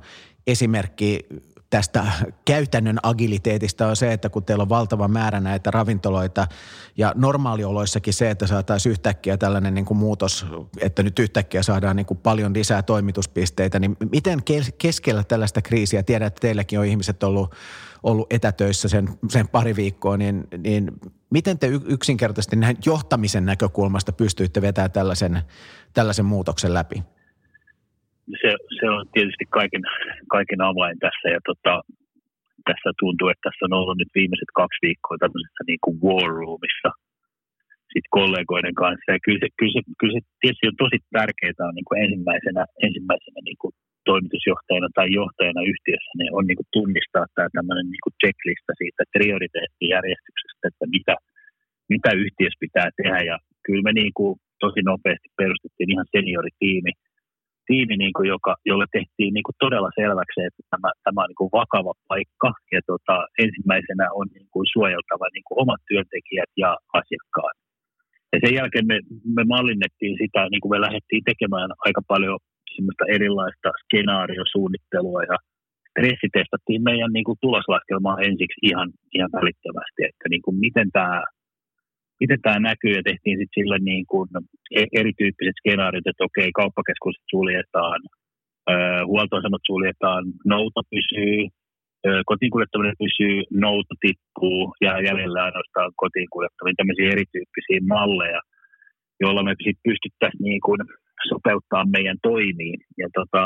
esimerkki 0.46 1.26
tästä 1.76 2.04
käytännön 2.44 2.98
agiliteetista 3.02 3.86
on 3.86 3.96
se, 3.96 4.12
että 4.12 4.28
kun 4.28 4.44
teillä 4.44 4.62
on 4.62 4.68
valtava 4.68 5.08
määrä 5.08 5.40
näitä 5.40 5.70
ravintoloita 5.70 6.46
ja 6.96 7.12
normaalioloissakin 7.16 8.14
se, 8.14 8.30
että 8.30 8.46
saataisiin 8.46 8.90
yhtäkkiä 8.90 9.36
tällainen 9.36 9.74
niin 9.74 9.84
kuin 9.84 9.98
muutos, 9.98 10.46
että 10.80 11.02
nyt 11.02 11.18
yhtäkkiä 11.18 11.62
saadaan 11.62 11.96
niin 11.96 12.06
kuin 12.06 12.18
paljon 12.18 12.54
lisää 12.54 12.82
toimituspisteitä, 12.82 13.78
niin 13.78 13.96
miten 14.10 14.40
keskellä 14.78 15.24
tällaista 15.24 15.62
kriisiä, 15.62 16.02
tiedän, 16.02 16.26
että 16.26 16.40
teilläkin 16.40 16.78
on 16.78 16.86
ihmiset 16.86 17.22
ollut, 17.22 17.54
ollut 18.02 18.32
etätöissä 18.32 18.88
sen, 18.88 19.08
sen 19.28 19.48
pari 19.48 19.76
viikkoa, 19.76 20.16
niin, 20.16 20.48
niin 20.58 20.92
miten 21.30 21.58
te 21.58 21.66
yksinkertaisesti 21.66 22.56
näin 22.56 22.76
johtamisen 22.86 23.46
näkökulmasta 23.46 24.12
pystyitte 24.12 24.62
vetämään 24.62 24.92
tällaisen, 24.92 25.42
tällaisen 25.94 26.24
muutoksen 26.24 26.74
läpi? 26.74 27.02
Se, 28.42 28.50
se 28.78 28.86
on 28.96 29.02
tietysti 29.14 29.44
kaiken, 29.58 29.84
kaiken 30.36 30.60
avain 30.70 30.98
tässä 31.04 31.26
ja 31.34 31.40
tota, 31.48 31.74
tässä 32.68 32.90
tuntuu, 33.02 33.28
että 33.28 33.44
tässä 33.46 33.66
on 33.66 33.78
ollut 33.78 33.98
nyt 33.98 34.12
viimeiset 34.18 34.50
kaksi 34.60 34.78
viikkoa 34.86 35.16
tämmöisessä 35.22 35.62
niin 35.66 35.82
kuin 35.84 35.96
war 36.04 36.30
roomissa 36.40 36.90
sit 37.92 38.06
kollegoiden 38.18 38.76
kanssa. 38.82 39.08
Ja 39.14 39.24
kyllä 39.24 39.40
se, 39.42 39.48
kyllä 39.58 39.74
se, 39.76 39.82
kyllä 39.98 40.14
se 40.16 40.22
tietysti 40.40 40.70
on 40.70 40.82
tosi 40.84 40.98
tärkeää 41.16 41.68
on 41.68 41.76
niin 41.78 41.88
kuin 41.88 42.00
ensimmäisenä, 42.04 42.62
ensimmäisenä 42.86 43.40
niin 43.48 43.60
kuin 43.62 43.72
toimitusjohtajana 44.08 44.88
tai 44.98 45.08
johtajana 45.20 45.68
yhtiössä 45.72 46.12
niin 46.18 46.32
on 46.38 46.44
niin 46.46 46.60
kuin 46.60 46.72
tunnistaa 46.76 47.26
tämä 47.34 47.48
tämmöinen 47.56 47.86
niin 47.92 48.04
kuin 48.04 48.18
checklista 48.20 48.72
siitä 48.80 49.02
prioriteettijärjestyksestä, 49.14 50.62
että 50.70 50.84
mitä, 50.94 51.14
mitä 51.92 52.10
yhtiössä 52.22 52.64
pitää 52.64 52.88
tehdä. 52.98 53.18
Ja 53.30 53.36
kyllä 53.66 53.86
me 53.86 53.92
niin 54.00 54.14
kuin 54.18 54.32
tosi 54.64 54.80
nopeasti 54.90 55.28
perustettiin 55.40 55.92
ihan 55.92 56.12
senioritiimi– 56.14 56.92
tiimi, 57.70 57.96
niin 57.96 58.14
kuin, 58.16 58.28
joka, 58.34 58.52
jolle 58.70 58.86
tehtiin 58.98 59.32
niin 59.34 59.46
kuin 59.46 59.60
todella 59.64 59.90
selväksi, 60.00 60.40
että 60.48 60.62
tämä, 60.72 60.88
tämä 61.04 61.22
on 61.22 61.28
niin 61.30 61.42
kuin 61.42 61.54
vakava 61.60 61.94
paikka 62.08 62.50
ja 62.74 62.80
tota, 62.90 63.16
ensimmäisenä 63.44 64.06
on 64.20 64.26
niin 64.36 64.48
kuin 64.52 64.66
suojeltava 64.74 65.26
niin 65.34 65.46
kuin 65.46 65.60
omat 65.62 65.82
työntekijät 65.88 66.52
ja 66.64 66.70
asiakkaat. 67.00 67.56
Ja 68.32 68.38
sen 68.42 68.54
jälkeen 68.60 68.86
me, 68.92 68.98
me 69.36 69.44
mallinnettiin 69.54 70.16
sitä, 70.22 70.40
niin 70.50 70.62
kuin 70.62 70.72
me 70.74 70.80
lähdettiin 70.86 71.24
tekemään 71.30 71.70
aika 71.86 72.02
paljon 72.12 72.38
semmoista 72.74 73.04
erilaista 73.16 73.68
skenaariosuunnittelua 73.82 75.22
ja 75.30 75.36
stressitestattiin 75.90 76.82
meidän 76.90 77.12
niin 77.12 77.26
kuin 77.28 77.38
tuloslaskelmaa 77.44 78.22
ensiksi 78.28 78.58
ihan, 78.68 78.88
ihan 79.16 79.32
välittömästi, 79.38 80.00
että 80.10 80.26
niin 80.30 80.42
kuin 80.44 80.56
miten 80.64 80.88
tämä 80.98 81.14
miten 82.20 82.40
tämä 82.42 82.58
näkyy 82.58 82.92
ja 82.98 83.02
tehtiin 83.04 83.38
sitten 83.38 83.56
sille 83.58 83.78
niin 83.90 84.04
kuin 84.10 84.28
e- 84.80 84.92
erityyppiset 85.00 85.56
skenaariot, 85.60 86.06
että 86.06 86.24
okei, 86.28 86.50
kauppakeskukset 86.60 87.24
suljetaan, 87.30 88.00
huoltoasemat 89.10 89.64
suljetaan, 89.66 90.24
nouto 90.52 90.80
pysyy, 90.94 91.38
kotiin 92.30 92.52
kuljettaminen 92.54 93.00
pysyy, 93.04 93.36
nouto 93.66 93.94
tippuu 94.00 94.74
ja 94.86 94.92
jäljellä 95.08 95.44
ainoastaan 95.44 95.90
kotiin 96.02 96.30
kuljettaminen, 96.32 96.76
tämmöisiä 96.76 97.14
erityyppisiä 97.14 97.80
malleja, 97.94 98.40
joilla 99.22 99.42
me 99.42 99.52
sitten 99.64 99.86
pystyttäisiin 99.88 100.44
niin 100.50 100.62
kuin 100.66 100.80
sopeuttaa 101.28 101.92
meidän 101.96 102.18
toimiin. 102.22 102.80
Ja 103.00 103.08
tota, 103.18 103.42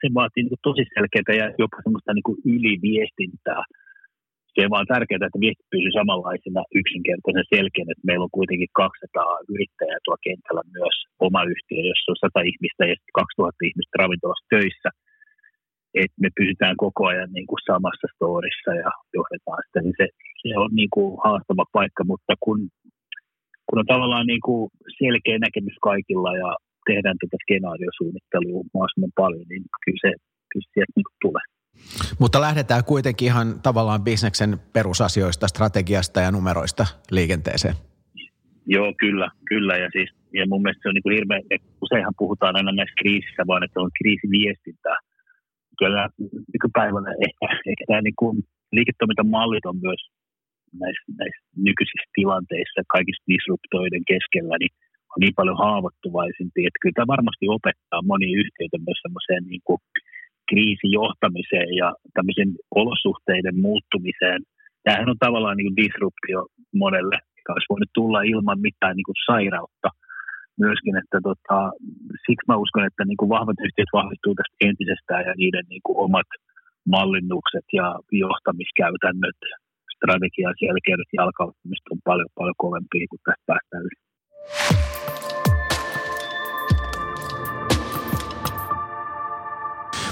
se 0.00 0.06
vaatii 0.14 0.42
niin 0.42 0.66
tosi 0.68 0.84
selkeää 0.94 1.38
ja 1.42 1.46
jopa 1.62 1.76
semmoista 1.84 2.14
niin 2.14 2.28
kuin 2.28 2.38
yliviestintää 2.54 3.62
se 4.56 4.66
on 4.66 4.74
vaan 4.76 4.92
tärkeää, 4.94 5.28
että 5.28 5.44
viesti 5.46 5.64
pysyy 5.74 5.92
samanlaisena 6.00 6.62
yksinkertaisen 6.80 7.52
selkeän, 7.54 7.90
että 7.92 8.08
meillä 8.08 8.26
on 8.26 8.38
kuitenkin 8.38 8.70
200 8.72 9.44
yrittäjää 9.54 10.00
tuolla 10.02 10.24
kentällä 10.28 10.64
myös 10.78 10.96
oma 11.26 11.40
yhtiö, 11.52 11.80
jossa 11.90 12.12
on 12.12 12.22
100 12.24 12.50
ihmistä 12.50 12.82
ja 12.90 12.96
2000 13.20 13.68
ihmistä 13.68 13.94
ravintolassa 14.00 14.52
töissä. 14.54 14.90
Että 16.02 16.18
me 16.22 16.30
pysytään 16.38 16.76
koko 16.84 17.02
ajan 17.12 17.32
niin 17.36 17.48
kuin 17.50 17.66
samassa 17.70 18.06
storissa 18.14 18.72
ja 18.84 18.90
johdetaan 19.18 19.62
sitä, 19.66 19.80
niin 19.82 19.98
se, 20.00 20.06
se 20.42 20.50
on 20.64 20.70
niin 20.80 20.92
kuin 20.94 21.10
haastava 21.24 21.64
paikka, 21.76 22.02
mutta 22.12 22.32
kun, 22.44 22.58
kun 23.66 23.78
on 23.80 23.92
tavallaan 23.92 24.26
niin 24.32 24.44
kuin 24.46 24.62
selkeä 25.00 25.36
näkemys 25.38 25.76
kaikilla 25.88 26.32
ja 26.42 26.50
tehdään 26.88 27.18
tätä 27.20 27.36
skenaariosuunnittelua 27.44 28.60
mahdollisimman 28.74 29.18
paljon, 29.22 29.46
niin 29.50 29.64
kyllä 29.84 30.02
se, 30.04 30.12
kyllä 30.50 30.68
se 30.74 30.82
niin 30.96 31.16
tulee. 31.24 31.46
Mutta 32.18 32.40
lähdetään 32.40 32.84
kuitenkin 32.84 33.26
ihan 33.26 33.60
tavallaan 33.62 34.04
bisneksen 34.04 34.58
perusasioista, 34.72 35.48
strategiasta 35.48 36.20
ja 36.20 36.30
numeroista 36.30 36.86
liikenteeseen. 37.10 37.74
Joo, 38.66 38.94
kyllä, 39.02 39.28
kyllä. 39.52 39.74
Ja, 39.76 39.88
siis, 39.96 40.10
ja 40.38 40.44
mun 40.50 40.62
mielestä 40.62 40.82
se 40.82 40.88
on 40.88 40.94
niin 40.94 41.06
kuin 41.06 41.16
hirveän, 41.18 41.42
useinhan 41.84 42.18
puhutaan 42.22 42.56
aina 42.56 42.72
näissä 42.72 43.00
kriisissä, 43.00 43.42
vaan 43.50 43.64
että 43.64 43.80
on 43.80 43.90
kriisiviestintää. 43.98 44.98
Kyllä 45.78 46.02
nykypäivänä 46.54 47.10
ehkä, 47.26 47.46
ehkä 47.70 47.84
tämä 47.86 48.02
niin 48.02 48.18
kuin 48.22 48.36
liiketoimintamallit 48.76 49.66
on 49.70 49.78
myös 49.86 50.02
näissä, 50.82 51.04
näissä 51.20 51.42
nykyisissä 51.66 52.08
tilanteissa 52.18 52.80
kaikista 52.96 53.30
disruptoiden 53.32 54.04
keskellä, 54.12 54.54
niin 54.58 54.72
on 55.12 55.18
niin 55.24 55.36
paljon 55.38 55.62
haavoittuvaisempia, 55.64 56.68
että 56.68 56.82
kyllä 56.82 56.96
tämä 56.96 57.14
varmasti 57.14 57.44
opettaa 57.58 58.08
monia 58.12 58.40
yhtiöitä 58.42 58.78
myös 58.86 59.00
semmoiseen 59.02 59.42
niin 59.52 59.64
kuin 59.66 59.80
kriisijohtamiseen 60.50 61.70
ja 61.82 61.88
tämmöisen 62.16 62.50
olosuhteiden 62.80 63.56
muuttumiseen. 63.66 64.40
Tämähän 64.84 65.12
on 65.12 65.24
tavallaan 65.26 65.56
niin 65.56 65.68
kuin 65.68 65.82
disruptio 65.84 66.40
monelle, 66.82 67.16
joka 67.38 67.52
olisi 67.52 67.72
voinut 67.72 67.92
tulla 67.94 68.20
ilman 68.22 68.60
mitään 68.68 68.96
niin 68.96 69.08
kuin 69.10 69.24
sairautta 69.30 69.88
myöskin, 70.64 70.94
että 71.02 71.18
tota, 71.28 71.58
siksi 72.24 72.48
mä 72.48 72.56
uskon, 72.64 72.86
että 72.86 73.04
niin 73.04 73.20
kuin 73.20 73.34
vahvat 73.36 73.58
yhtiöt 73.66 73.92
vahvistuu 73.98 74.34
tästä 74.34 74.56
entisestään 74.68 75.24
ja 75.28 75.34
niiden 75.36 75.66
niin 75.72 75.84
kuin 75.86 75.98
omat 76.06 76.30
mallinnukset 76.94 77.66
ja 77.72 77.86
johtamiskäytännöt, 78.12 79.40
strategian 79.96 80.54
selkeydet 80.64 81.10
ja 81.12 81.22
jalkauttamista 81.22 81.92
on 81.94 82.00
paljon, 82.04 82.30
paljon 82.38 82.62
kovempia, 82.64 83.10
kuin 83.10 83.24
tästä 83.24 83.44
päästään 83.50 83.82
yli. 83.86 83.96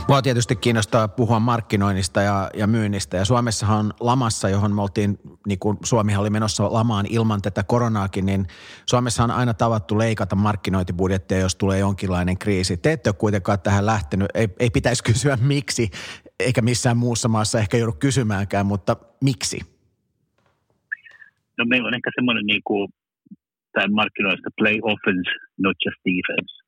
Mua 0.09 0.23
tietysti 0.23 0.57
kiinnostaa 0.57 1.09
puhua 1.09 1.41
markkinoinnista 1.41 2.23
ja, 2.23 2.51
ja 2.55 2.67
myynnistä. 2.67 3.17
Ja 3.17 3.25
Suomessahan 3.25 3.79
on 3.79 3.93
lamassa, 4.01 4.49
johon 4.49 4.75
me 4.75 4.83
oltiin, 4.83 5.19
niin 5.47 5.59
kuin 5.59 5.79
Suomihan 5.85 6.21
oli 6.21 6.31
menossa 6.31 6.73
lamaan 6.73 7.07
ilman 7.09 7.43
tätä 7.43 7.63
koronaakin, 7.63 8.27
niin 8.27 8.47
Suomessa 8.87 9.25
on 9.25 9.31
aina 9.31 9.55
tavattu 9.55 9.99
leikata 9.99 10.37
markkinointibudjettia, 10.37 11.39
jos 11.39 11.57
tulee 11.57 11.79
jonkinlainen 11.79 12.39
kriisi. 12.39 12.77
Te 12.77 12.93
ette 12.93 13.11
ole 13.11 13.17
kuitenkaan 13.19 13.61
tähän 13.61 13.87
lähtenyt. 13.87 14.29
Ei, 14.35 14.49
ei 14.59 14.71
pitäisi 14.71 15.05
kysyä 15.05 15.39
miksi, 15.41 15.91
eikä 16.41 16.63
missään 16.63 16.97
muussa 16.97 17.29
maassa 17.29 17.59
ehkä 17.59 17.77
joudu 17.77 17.93
kysymäänkään, 17.93 18.67
mutta 18.67 18.97
miksi? 19.25 19.61
No 21.59 21.65
meillä 21.65 21.89
on 21.89 21.95
ehkä 21.95 22.11
semmoinen 22.15 22.47
niin 22.47 22.63
kuin, 22.65 22.89
tämän 23.73 23.93
markkinoista 23.93 24.51
play 24.59 24.79
offense, 24.83 25.31
not 25.59 25.77
just 25.87 26.01
defense. 26.05 26.64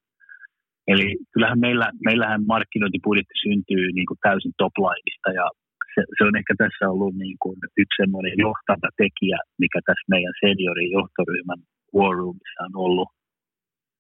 Eli 0.93 1.07
kyllähän 1.33 1.61
meillä, 1.67 1.87
meillähän 2.09 2.47
markkinointibudjetti 2.53 3.37
syntyy 3.45 3.85
niin 3.93 4.09
kuin 4.09 4.23
täysin 4.27 4.55
toplineista 4.63 5.31
ja 5.41 5.47
se, 5.95 6.01
se, 6.17 6.23
on 6.29 6.37
ehkä 6.41 6.55
tässä 6.63 6.85
ollut 6.93 7.15
niin 7.25 7.39
kuin 7.43 7.57
yksi 7.83 7.99
semmoinen 8.03 8.35
johtava 8.47 8.89
tekijä, 9.03 9.39
mikä 9.63 9.79
tässä 9.89 10.07
meidän 10.15 10.35
seniorin 10.45 10.91
johtoryhmän 10.99 11.61
War 11.97 12.17
Roomissa 12.21 12.61
on 12.69 12.75
ollut 12.85 13.09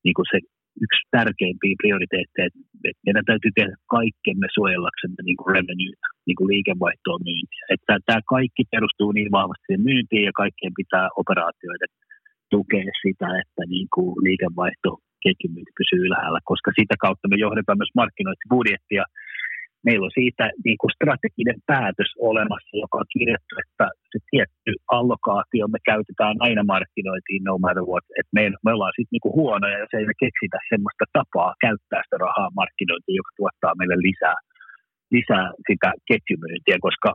niin 0.04 0.16
kuin 0.16 0.28
se 0.32 0.38
yksi 0.84 1.02
tärkeimpiä 1.16 1.80
prioriteetteja, 1.82 2.48
että 2.88 3.04
meidän 3.06 3.28
täytyy 3.30 3.50
tehdä 3.54 3.74
kaikkemme 3.96 4.46
suojellaksemme 4.56 5.20
niin 5.24 5.38
kuin 5.38 5.50
revenue, 5.56 5.94
niin 6.26 6.38
kuin 6.38 6.50
liikevaihtoon 6.52 7.22
myyntiä. 7.28 7.64
Että 7.74 7.92
tämä 8.06 8.20
kaikki 8.36 8.62
perustuu 8.72 9.10
niin 9.12 9.36
vahvasti 9.38 9.64
siihen 9.66 9.86
myyntiin 9.90 10.24
ja 10.28 10.34
kaikkien 10.42 10.74
pitää 10.80 11.06
operaatioiden 11.22 11.92
tukea 12.52 12.90
sitä, 13.04 13.28
että 13.42 13.62
niin 13.74 13.88
kuin 13.94 14.10
liikevaihto 14.26 14.90
ketjumyynti 15.26 15.72
pysyy 15.80 16.00
ylhäällä, 16.06 16.40
koska 16.50 16.70
sitä 16.78 16.94
kautta 17.04 17.30
me 17.30 17.36
johdetaan 17.44 17.80
myös 17.80 17.96
markkinointibudjettia. 18.00 19.04
Meillä 19.86 20.04
on 20.08 20.18
siitä 20.20 20.44
niin 20.66 20.78
kuin 20.80 20.94
strateginen 20.96 21.58
päätös 21.72 22.10
olemassa, 22.30 22.74
joka 22.82 22.96
on 23.02 23.12
kirjattu, 23.16 23.52
että 23.64 23.86
se 24.12 24.18
tietty 24.30 24.72
allokaatio 24.98 25.64
me 25.68 25.80
käytetään 25.90 26.36
aina 26.46 26.62
markkinointiin 26.74 27.42
no 27.44 27.54
matter 27.64 27.84
what. 27.90 28.06
Et 28.18 28.28
me, 28.36 28.42
me 28.64 28.70
ollaan 28.74 28.96
sitten 28.96 29.14
niin 29.14 29.36
huonoja, 29.40 29.82
jos 29.82 29.94
ei 29.94 30.06
me 30.10 30.16
keksitä 30.24 30.58
semmoista 30.70 31.04
tapaa 31.18 31.52
käyttää 31.64 32.00
sitä 32.02 32.16
rahaa 32.26 32.56
markkinointiin, 32.60 33.20
joka 33.20 33.32
tuottaa 33.38 33.78
meille 33.78 33.96
lisää, 34.08 34.38
lisää 35.16 35.46
sitä 35.68 35.88
ketjumyyntiä, 36.08 36.76
koska 36.86 37.10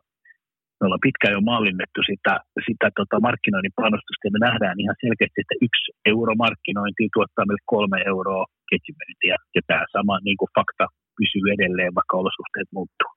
me 0.82 0.86
ollaan 0.88 1.08
pitkään 1.08 1.36
jo 1.38 1.42
mallinnettu 1.52 2.02
sitä, 2.12 2.34
sitä 2.68 2.88
tota 3.00 3.18
markkinoinnin 3.28 3.80
panostusta 3.82 4.26
ja 4.26 4.34
me 4.36 4.40
nähdään 4.48 4.80
ihan 4.84 4.98
selkeästi, 5.04 5.42
että 5.42 5.62
yksi 5.68 5.88
euro 6.14 6.34
markkinointi 6.46 7.04
tuottaa 7.16 7.46
meille 7.46 7.66
kolme 7.76 8.00
euroa 8.14 8.46
ketjumyyntiä. 8.70 9.36
Ja 9.56 9.62
tämä 9.68 9.84
sama 9.96 10.16
niin 10.28 10.38
kuin 10.40 10.54
fakta 10.58 10.86
pysyy 11.20 11.46
edelleen, 11.56 11.96
vaikka 12.00 12.18
olosuhteet 12.22 12.70
muuttuu. 12.78 13.12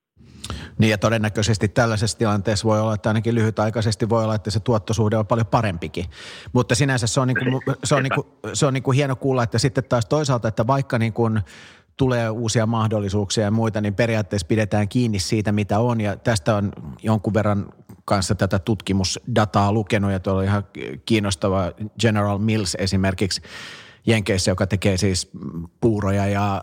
Niin 0.78 0.90
ja 0.90 0.99
todennäköisesti 0.99 1.68
tällaisessa 1.68 2.18
tilanteessa 2.18 2.68
voi 2.68 2.80
olla, 2.80 2.94
että 2.94 3.11
ainakin 3.11 3.35
lyhytaikaisesti 3.35 4.09
voi 4.09 4.25
olla, 4.25 4.35
että 4.35 4.50
se 4.50 4.61
tuottosuhde 4.61 5.16
on 5.16 5.26
paljon 5.26 5.47
parempikin. 5.47 6.04
Mutta 6.52 6.75
sinänsä 6.75 7.06
se 7.06 7.21
on, 7.21 7.28
niin 7.28 7.38
kuin, 7.38 7.76
se 7.85 7.94
on, 7.94 8.02
niin 8.02 8.14
kuin, 8.14 8.26
se 8.52 8.66
on 8.66 8.75
niin 8.75 8.83
kuin 8.83 8.97
hieno 8.97 9.16
kuulla, 9.16 9.42
että 9.42 9.59
sitten 9.59 9.85
taas 9.85 10.06
toisaalta, 10.06 10.49
että 10.49 10.66
vaikka 10.66 10.99
niin 10.99 11.12
kuin 11.12 11.40
tulee 11.96 12.30
uusia 12.30 12.66
mahdollisuuksia 12.66 13.44
ja 13.44 13.50
muita, 13.50 13.80
niin 13.80 13.94
periaatteessa 13.94 14.46
pidetään 14.46 14.88
kiinni 14.88 15.18
siitä, 15.18 15.52
mitä 15.52 15.78
on. 15.78 16.00
Ja 16.00 16.16
tästä 16.16 16.56
on 16.56 16.72
jonkun 17.02 17.34
verran 17.34 17.66
kanssa 18.04 18.34
tätä 18.34 18.58
tutkimusdataa 18.58 19.72
lukenut 19.72 20.12
ja 20.12 20.20
tuolla 20.20 20.40
on 20.40 20.46
ihan 20.46 20.64
kiinnostava 21.06 21.72
General 22.00 22.38
Mills 22.38 22.74
esimerkiksi 22.74 23.42
Jenkeissä, 24.06 24.50
joka 24.50 24.66
tekee 24.66 24.96
siis 24.96 25.30
puuroja 25.80 26.26
ja 26.26 26.62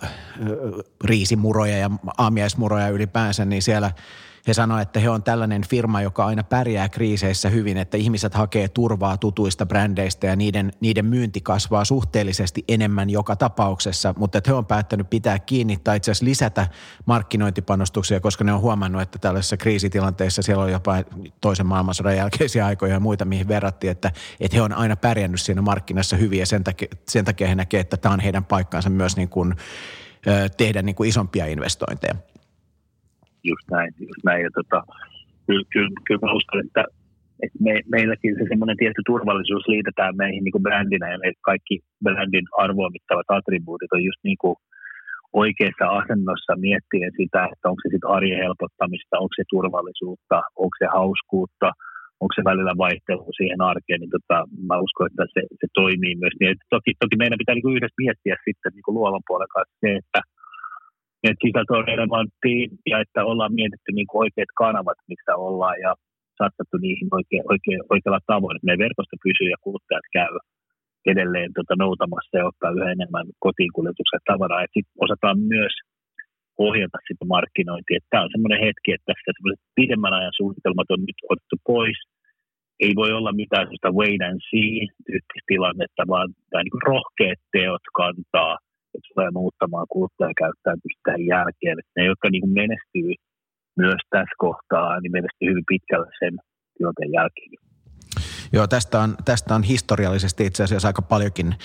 riisimuroja 1.04 1.78
ja 1.78 1.90
aamiaismuroja 2.18 2.90
ylipäänsä, 2.90 3.46
niin 3.46 3.62
siellä– 3.62 3.92
he 4.48 4.54
sanoivat, 4.54 4.88
että 4.88 5.00
he 5.00 5.10
on 5.10 5.24
tällainen 5.24 5.62
firma, 5.70 6.02
joka 6.02 6.26
aina 6.26 6.44
pärjää 6.44 6.90
kriiseissä 6.90 7.50
hyvin, 7.50 7.78
että 7.78 7.98
ihmiset 7.98 8.34
hakee 8.34 8.68
turvaa 8.68 9.18
tutuista 9.18 9.66
brändeistä 9.66 10.28
ja 10.28 10.36
niiden, 10.36 10.72
niiden 10.80 11.06
myynti 11.06 11.42
kasvaa 11.42 11.86
suhteellisesti 11.86 12.64
enemmän 12.68 13.10
joka 13.10 13.36
tapauksessa, 13.36 14.14
mutta 14.18 14.38
että 14.38 14.50
he 14.50 14.54
on 14.54 14.66
päättänyt 14.66 15.10
pitää 15.10 15.40
kiinni 15.40 15.78
tai 15.78 15.98
itse 15.98 16.12
asiassa 16.12 16.26
lisätä 16.26 16.68
markkinointipanostuksia, 17.06 18.20
koska 18.20 18.44
ne 18.44 18.54
on 18.54 18.62
huomannut, 18.62 19.02
että 19.02 19.20
tällaisessa 19.20 19.58
kriisitilanteessa 19.58 20.42
siellä 20.42 20.64
on 20.64 20.72
jopa 20.72 20.96
toisen 21.42 21.66
maailmansodan 21.66 22.18
jälkeisiä 22.18 22.66
aikoja 22.66 22.94
ja 22.94 23.00
muita, 23.00 23.26
mihin 23.26 23.48
verrattiin, 23.48 23.92
että, 23.92 24.12
että 24.40 24.58
he 24.58 24.62
on 24.62 24.74
aina 24.74 24.96
pärjännyt 24.96 25.42
siinä 25.42 25.62
markkinassa 25.62 26.16
hyvin 26.18 26.40
ja 26.40 26.46
sen 26.46 26.64
takia, 26.64 26.88
sen 27.10 27.26
takia 27.26 27.48
he 27.48 27.56
näkevät, 27.56 27.82
että 27.82 27.98
tämä 27.98 28.14
on 28.14 28.20
heidän 28.20 28.46
paikkaansa 28.46 28.90
myös 28.90 29.18
niin 29.18 29.30
kuin, 29.30 29.56
tehdä 30.58 30.82
niin 30.82 30.96
kuin 30.96 31.10
isompia 31.10 31.46
investointeja 31.46 32.16
just 33.50 33.66
näin. 33.72 33.92
Just 34.00 34.24
näin. 34.28 34.42
Ja 34.44 34.52
tota, 34.60 34.80
kyllä, 35.48 35.66
kyllä, 35.74 35.90
kyllä 36.08 36.24
mä 36.26 36.38
uskon, 36.40 36.60
että, 36.66 36.84
että 37.44 37.58
me, 37.66 37.74
meilläkin 37.96 38.34
se 38.36 38.44
semmoinen 38.50 38.78
tietty 38.78 39.02
turvallisuus 39.06 39.68
liitetään 39.68 40.14
meihin 40.22 40.44
niin 40.44 40.56
kuin 40.56 40.66
brändinä 40.68 41.08
ja 41.12 41.18
me 41.24 41.32
kaikki 41.50 41.76
brändin 42.04 42.48
arvoamittavat 42.64 43.30
attribuutit 43.30 43.94
on 43.94 44.04
just 44.10 44.22
niin 44.24 44.40
kuin 44.44 44.56
oikeassa 45.44 45.86
asennossa 46.00 46.54
miettien 46.66 47.12
sitä, 47.20 47.42
että 47.52 47.70
onko 47.70 47.82
se 47.82 47.90
sitten 47.92 48.14
arjen 48.18 48.44
helpottamista, 48.46 49.22
onko 49.24 49.34
se 49.36 49.44
turvallisuutta, 49.56 50.38
onko 50.64 50.76
se 50.80 50.88
hauskuutta, 50.98 51.70
onko 52.22 52.34
se 52.36 52.44
välillä 52.50 52.74
vaihtelu 52.86 53.28
siihen 53.40 53.62
arkeen, 53.72 54.00
niin 54.02 54.16
tota, 54.18 54.38
mä 54.70 54.76
uskon, 54.86 55.08
että 55.08 55.26
se, 55.36 55.42
se 55.62 55.68
toimii 55.80 56.16
myös. 56.22 56.36
Niin, 56.40 56.56
toki, 56.76 56.92
toki 57.02 57.16
meidän 57.22 57.42
pitää 57.42 57.56
niin 57.56 57.68
kuin 57.68 57.76
yhdessä 57.76 58.02
miettiä 58.04 58.36
sitten 58.48 58.72
niin 58.76 58.86
kuin 58.86 58.96
luovan 58.98 59.28
puolen 59.28 59.52
kanssa 59.56 59.82
se, 59.84 59.92
että– 60.02 60.22
että 61.30 61.46
sisältö 61.46 61.74
on 61.80 61.88
relevanttia 61.94 62.68
ja 62.92 63.00
että 63.04 63.26
ollaan 63.32 63.58
mietitty 63.60 63.92
niin 63.94 64.18
oikeat 64.24 64.52
kanavat, 64.64 65.00
missä 65.12 65.32
ollaan 65.48 65.78
ja 65.86 65.92
satsattu 66.40 66.78
niihin 66.78 67.10
oikein, 67.18 67.44
oikein, 67.54 67.82
oikealla 67.94 68.30
tavoin, 68.34 68.56
että 68.56 68.66
meidän 68.66 68.86
verkosto 68.88 69.16
pysyy 69.26 69.50
ja 69.54 69.64
kuluttajat 69.66 70.08
käy 70.18 70.34
edelleen 71.14 71.52
tota, 71.58 71.76
noutamassa 71.86 72.38
ja 72.38 72.48
ottaa 72.50 72.76
yhä 72.78 72.92
enemmän 72.92 73.26
kotiin 73.46 73.74
kuljetuksen 73.76 74.24
tavaraa. 74.32 74.64
Että 74.64 74.78
sitten 74.78 75.04
osataan 75.06 75.38
myös 75.54 75.74
ohjata 76.68 76.98
sitä 77.08 77.26
markkinointia. 77.36 78.00
Tämä 78.10 78.24
on 78.24 78.34
semmoinen 78.34 78.64
hetki, 78.66 78.90
että 78.94 79.08
tässä 79.10 79.32
pidemmän 79.80 80.14
ajan 80.14 80.38
suunnitelmat 80.40 80.92
on 80.92 81.02
nyt 81.10 81.20
otettu 81.32 81.56
pois. 81.72 82.00
Ei 82.86 82.94
voi 83.02 83.12
olla 83.20 83.40
mitään 83.42 83.66
sellaista 83.66 83.98
wait 84.00 84.22
and 84.30 84.40
see 84.50 84.72
tyyppistä 85.06 85.50
tilannetta, 85.52 86.04
vaan 86.14 86.30
tämä 86.50 86.64
niin 86.64 86.86
rohkeat 86.90 87.40
teot 87.54 87.86
kantaa– 88.00 88.54
että 88.96 89.10
tulee 89.14 89.32
muuttamaan 89.40 89.88
kuluttajakäyttäytymistä 89.94 91.02
tähän 91.06 91.26
jälkeen. 91.36 91.80
Että 91.80 91.96
ne, 91.98 92.04
jotka 92.12 92.28
niin 92.30 92.58
menestyy 92.62 93.10
myös 93.84 94.02
tässä 94.10 94.36
kohtaa, 94.46 95.00
niin 95.00 95.16
menestyy 95.18 95.48
hyvin 95.52 95.72
pitkälle 95.74 96.10
sen 96.20 96.34
tilanteen 96.78 97.12
jälkeen. 97.20 97.61
Joo, 98.54 98.68
tästä 98.68 99.00
on, 99.00 99.16
tästä 99.26 99.56
on 99.56 99.64
historiallisesti 99.64 100.46
itse 100.46 100.64
asiassa 100.64 100.88
aika 100.88 101.02
paljonkin, 101.02 101.56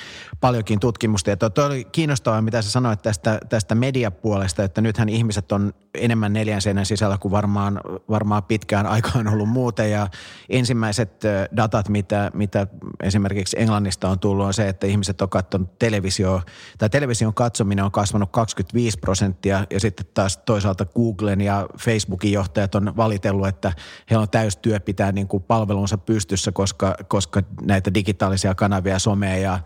paljonkin 0.40 0.80
tutkimusta. 0.80 1.30
Ja 1.30 1.36
tuo 1.36 1.64
oli 1.64 1.84
kiinnostavaa, 1.84 2.42
mitä 2.42 2.62
sä 2.62 2.70
sanoit 2.70 3.02
tästä, 3.02 3.38
tästä 3.48 3.74
mediapuolesta, 3.74 4.64
että 4.64 4.80
nythän 4.80 5.08
ihmiset 5.08 5.52
on 5.52 5.72
enemmän 5.94 6.32
neljän 6.32 6.60
seinän 6.60 6.86
sisällä 6.86 7.18
kuin 7.18 7.32
varmaan, 7.32 7.80
varmaan 8.10 8.42
pitkään 8.42 8.86
aikaan 8.86 9.28
ollut 9.28 9.48
muuten. 9.48 9.90
Ja 9.90 10.08
ensimmäiset 10.48 11.22
datat, 11.56 11.88
mitä, 11.88 12.30
mitä 12.34 12.66
esimerkiksi 13.02 13.56
Englannista 13.60 14.08
on 14.08 14.18
tullut, 14.18 14.46
on 14.46 14.54
se, 14.54 14.68
että 14.68 14.86
ihmiset 14.86 15.22
on 15.22 15.28
katsonut 15.28 15.78
televisio, 15.78 16.42
tai 16.78 16.90
television 16.90 17.34
katsominen 17.34 17.84
on 17.84 17.92
kasvanut 17.92 18.32
25 18.32 18.98
prosenttia, 18.98 19.64
ja 19.70 19.80
sitten 19.80 20.06
taas 20.14 20.36
toisaalta 20.36 20.84
Googlen 20.84 21.40
ja 21.40 21.66
Facebookin 21.78 22.32
johtajat 22.32 22.74
on 22.74 22.96
valitellut, 22.96 23.46
että 23.46 23.72
heillä 24.10 24.22
on 24.22 24.30
täystyö 24.30 24.80
pitää 24.80 25.12
niin 25.12 25.28
kuin 25.28 25.42
palvelunsa 25.42 25.98
pystyssä, 25.98 26.52
koska, 26.52 26.75
koska 27.08 27.42
näitä 27.60 27.94
digitaalisia 27.94 28.54
kanavia, 28.54 28.98
somea 28.98 29.36
ja 29.36 29.58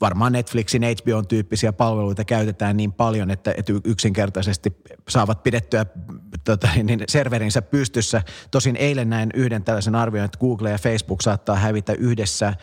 varmaan 0.00 0.32
Netflixin, 0.32 0.82
HBO-tyyppisiä 0.82 1.72
palveluita 1.72 2.24
käytetään 2.24 2.76
niin 2.76 2.92
paljon, 2.92 3.30
että, 3.30 3.54
että 3.56 3.72
yksinkertaisesti 3.84 4.76
saavat 5.08 5.42
pidettyä 5.42 5.86
tota, 6.44 6.68
niin 6.82 7.04
serverinsä 7.08 7.62
pystyssä. 7.62 8.22
Tosin 8.50 8.76
eilen 8.76 9.10
näin 9.10 9.30
yhden 9.34 9.64
tällaisen 9.64 9.94
arvion, 9.94 10.24
että 10.24 10.38
Google 10.38 10.70
ja 10.70 10.78
Facebook 10.78 11.20
saattaa 11.20 11.56
hävitä 11.56 11.92
yhdessä 11.92 12.54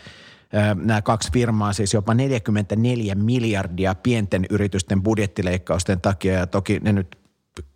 nämä 0.76 1.02
kaksi 1.02 1.32
firmaa 1.32 1.74
siis 1.74 1.94
jopa 1.94 2.14
44 2.14 3.16
miljardia 3.16 3.96
pienten 3.96 4.46
yritysten 4.50 5.04
budjettileikkausten 5.04 6.02
takia 6.02 6.34
ja 6.34 6.48
toki 6.48 6.80
ne 6.80 6.94
nyt 6.94 7.23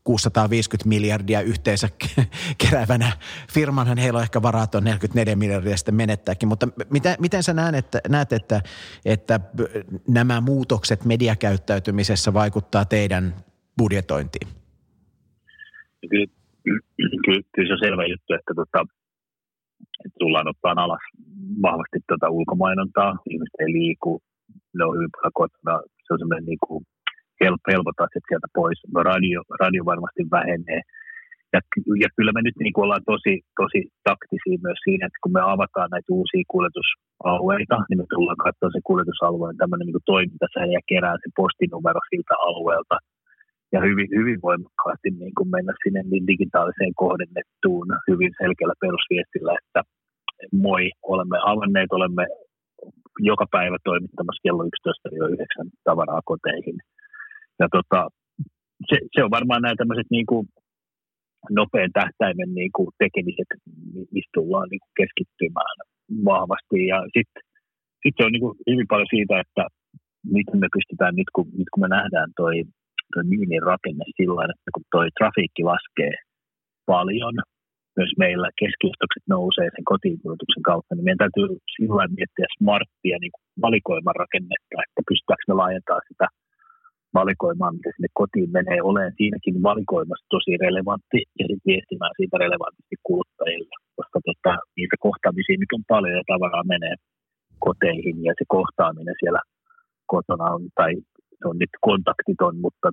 650 0.04 0.90
miljardia 0.90 1.42
yhteensä 1.42 1.88
keräävänä 2.64 3.12
firmanhan 3.54 3.98
heillä 3.98 4.18
on 4.18 4.24
ehkä 4.24 4.42
varaa 4.42 4.68
tuon 4.68 4.84
44 4.84 5.36
miljardia 5.36 5.78
sitten 5.78 5.96
menettääkin, 5.96 6.50
mutta 6.50 6.68
miten, 6.90 7.16
miten 7.20 7.44
sä 7.44 7.54
näet, 7.54 7.76
että, 7.76 8.00
näet, 8.10 8.34
että, 8.34 8.62
että 9.06 9.40
nämä 10.08 10.42
muutokset 10.42 11.06
mediakäyttäytymisessä 11.06 12.34
vaikuttaa 12.34 12.86
teidän 12.86 13.36
budjetointiin? 13.78 14.48
Kyllä, 17.26 17.42
kyllä 17.54 17.68
se 17.68 17.74
on 17.74 17.80
selvä 17.80 18.06
juttu, 18.06 18.34
että, 18.34 18.54
tota, 18.56 18.80
että 20.06 20.18
tullaan 20.20 20.48
ottaa 20.48 20.84
alas 20.84 21.06
vahvasti 21.62 21.98
tuota 22.08 22.30
ulkomainontaa, 22.30 23.18
ihmiset 23.30 23.56
ei 23.60 23.74
liiku, 23.74 24.22
ne 24.78 24.86
on 24.86 24.96
hyvin 24.96 25.10
paljon 25.16 25.34
kotona, 25.34 25.82
se 26.06 26.14
on 26.14 26.20
semmoinen 26.20 26.46
niin 26.46 26.62
kuin 26.68 26.86
helpottaa 27.46 28.08
sit 28.14 28.26
sieltä 28.28 28.48
pois. 28.58 28.80
Radio, 29.12 29.40
radio 29.64 29.82
varmasti 29.92 30.24
vähenee. 30.36 30.82
Ja, 31.54 31.60
ja 32.04 32.10
kyllä 32.16 32.32
me 32.34 32.42
nyt 32.44 32.58
niin 32.60 32.74
kuin 32.74 32.86
ollaan 32.86 33.10
tosi, 33.14 33.34
tosi 33.62 33.80
taktisia 34.10 34.64
myös 34.66 34.80
siinä, 34.86 35.04
että 35.06 35.24
kun 35.24 35.36
me 35.38 35.42
avataan 35.54 35.90
näitä 35.92 36.10
uusia 36.18 36.52
kuljetusalueita, 36.54 37.78
niin 37.88 38.00
me 38.02 38.06
tullaan 38.14 38.44
katsoa 38.46 38.70
se 38.76 38.82
kuljetusalueen 38.90 39.58
tämmöinen 39.58 39.88
niin 39.88 40.10
toiminta 40.12 40.46
ja 40.76 40.82
kerää 40.92 41.16
se 41.22 41.28
postinumero 41.40 42.02
siltä 42.10 42.36
alueelta. 42.48 42.98
Ja 43.74 43.80
hyvin, 43.88 44.10
hyvin 44.18 44.40
voimakkaasti 44.48 45.10
niin 45.22 45.36
kuin 45.38 45.50
mennä 45.56 45.74
sinne 45.84 46.02
niin 46.12 46.28
digitaaliseen 46.32 46.94
kohdennettuun 47.04 47.88
hyvin 48.10 48.32
selkeällä 48.42 48.78
perusviestillä, 48.84 49.52
että 49.62 49.82
moi, 50.66 50.84
olemme 51.14 51.38
avanneet, 51.52 51.92
olemme 51.92 52.26
joka 53.32 53.46
päivä 53.56 53.78
toimittamassa 53.84 54.44
kello 54.46 54.64
11-9 54.64 54.68
tavaraa 55.84 56.22
koteihin– 56.32 56.78
ja 57.60 57.68
tota, 57.78 58.00
se, 58.90 58.98
se, 59.14 59.24
on 59.24 59.36
varmaan 59.38 59.62
nämä 59.62 59.76
tämmöiset 59.78 60.10
niin 60.12 60.28
kuin 60.32 60.46
nopean 61.60 61.92
tähtäimen 62.00 62.52
niin 62.60 62.72
kuin 62.76 62.90
tekemiset, 63.04 63.50
mistä 64.16 64.34
tullaan 64.38 64.68
niin 64.70 64.84
kuin 64.84 64.98
keskittymään 65.00 65.76
vahvasti. 66.32 66.78
Ja 66.92 67.00
sitten 67.16 67.42
sit 68.02 68.16
se 68.18 68.26
on 68.26 68.32
niin 68.34 68.46
kuin 68.46 68.56
hyvin 68.72 68.90
paljon 68.92 69.14
siitä, 69.16 69.36
että 69.44 69.64
miten 70.36 70.60
me 70.64 70.70
pystytään 70.76 71.16
nyt, 71.20 71.30
kun, 71.36 71.48
nyt 71.60 71.70
kun 71.72 71.84
me 71.84 71.90
nähdään 71.98 72.30
toi, 72.42 72.56
toi 73.14 73.24
myynnin 73.32 73.68
rakenne 73.72 74.06
sillä 74.18 74.44
että 74.54 74.70
kun 74.76 74.86
toi 74.96 75.08
trafiikki 75.18 75.64
laskee 75.72 76.14
paljon, 76.94 77.36
myös 77.98 78.12
meillä 78.24 78.50
keskiostokset 78.62 79.26
nousee 79.34 79.68
sen 79.76 79.86
kotiinkulutuksen 79.92 80.64
kautta, 80.70 80.92
niin 80.96 81.06
meidän 81.06 81.24
täytyy 81.24 81.48
sillä 81.76 82.04
miettiä 82.18 82.48
smarttia 82.58 83.18
niin 83.20 83.34
valikoiman 83.66 84.20
rakennetta, 84.24 84.76
että 84.86 85.02
pystytäänkö 85.10 85.46
me 85.48 85.54
laajentamaan 85.62 86.10
sitä– 86.12 86.28
valikoimaan, 87.14 87.76
mitä 87.76 87.90
sinne 87.96 88.10
kotiin 88.22 88.52
menee, 88.58 88.80
olen 88.82 89.14
siinäkin 89.18 89.64
valikoimassa 89.70 90.26
tosi 90.36 90.52
relevantti 90.66 91.20
ja 91.40 91.46
viestimään 91.70 92.14
siitä 92.18 92.38
relevantisti 92.46 92.96
kuluttajille, 93.08 93.76
koska 93.98 94.20
tota, 94.28 94.54
niitä 94.78 94.96
kohtaamisia 95.08 95.58
nyt 95.60 95.76
on 95.78 95.84
paljon 95.94 96.16
ja 96.20 96.24
tavaraa 96.32 96.72
menee 96.74 96.96
koteihin 97.66 98.18
ja 98.28 98.34
se 98.40 98.46
kohtaaminen 98.58 99.16
siellä 99.22 99.42
kotona 100.14 100.46
on, 100.56 100.64
tai 100.80 100.92
se 101.40 101.46
on 101.52 101.58
nyt 101.64 101.74
kontaktiton, 101.88 102.56
mutta 102.66 102.88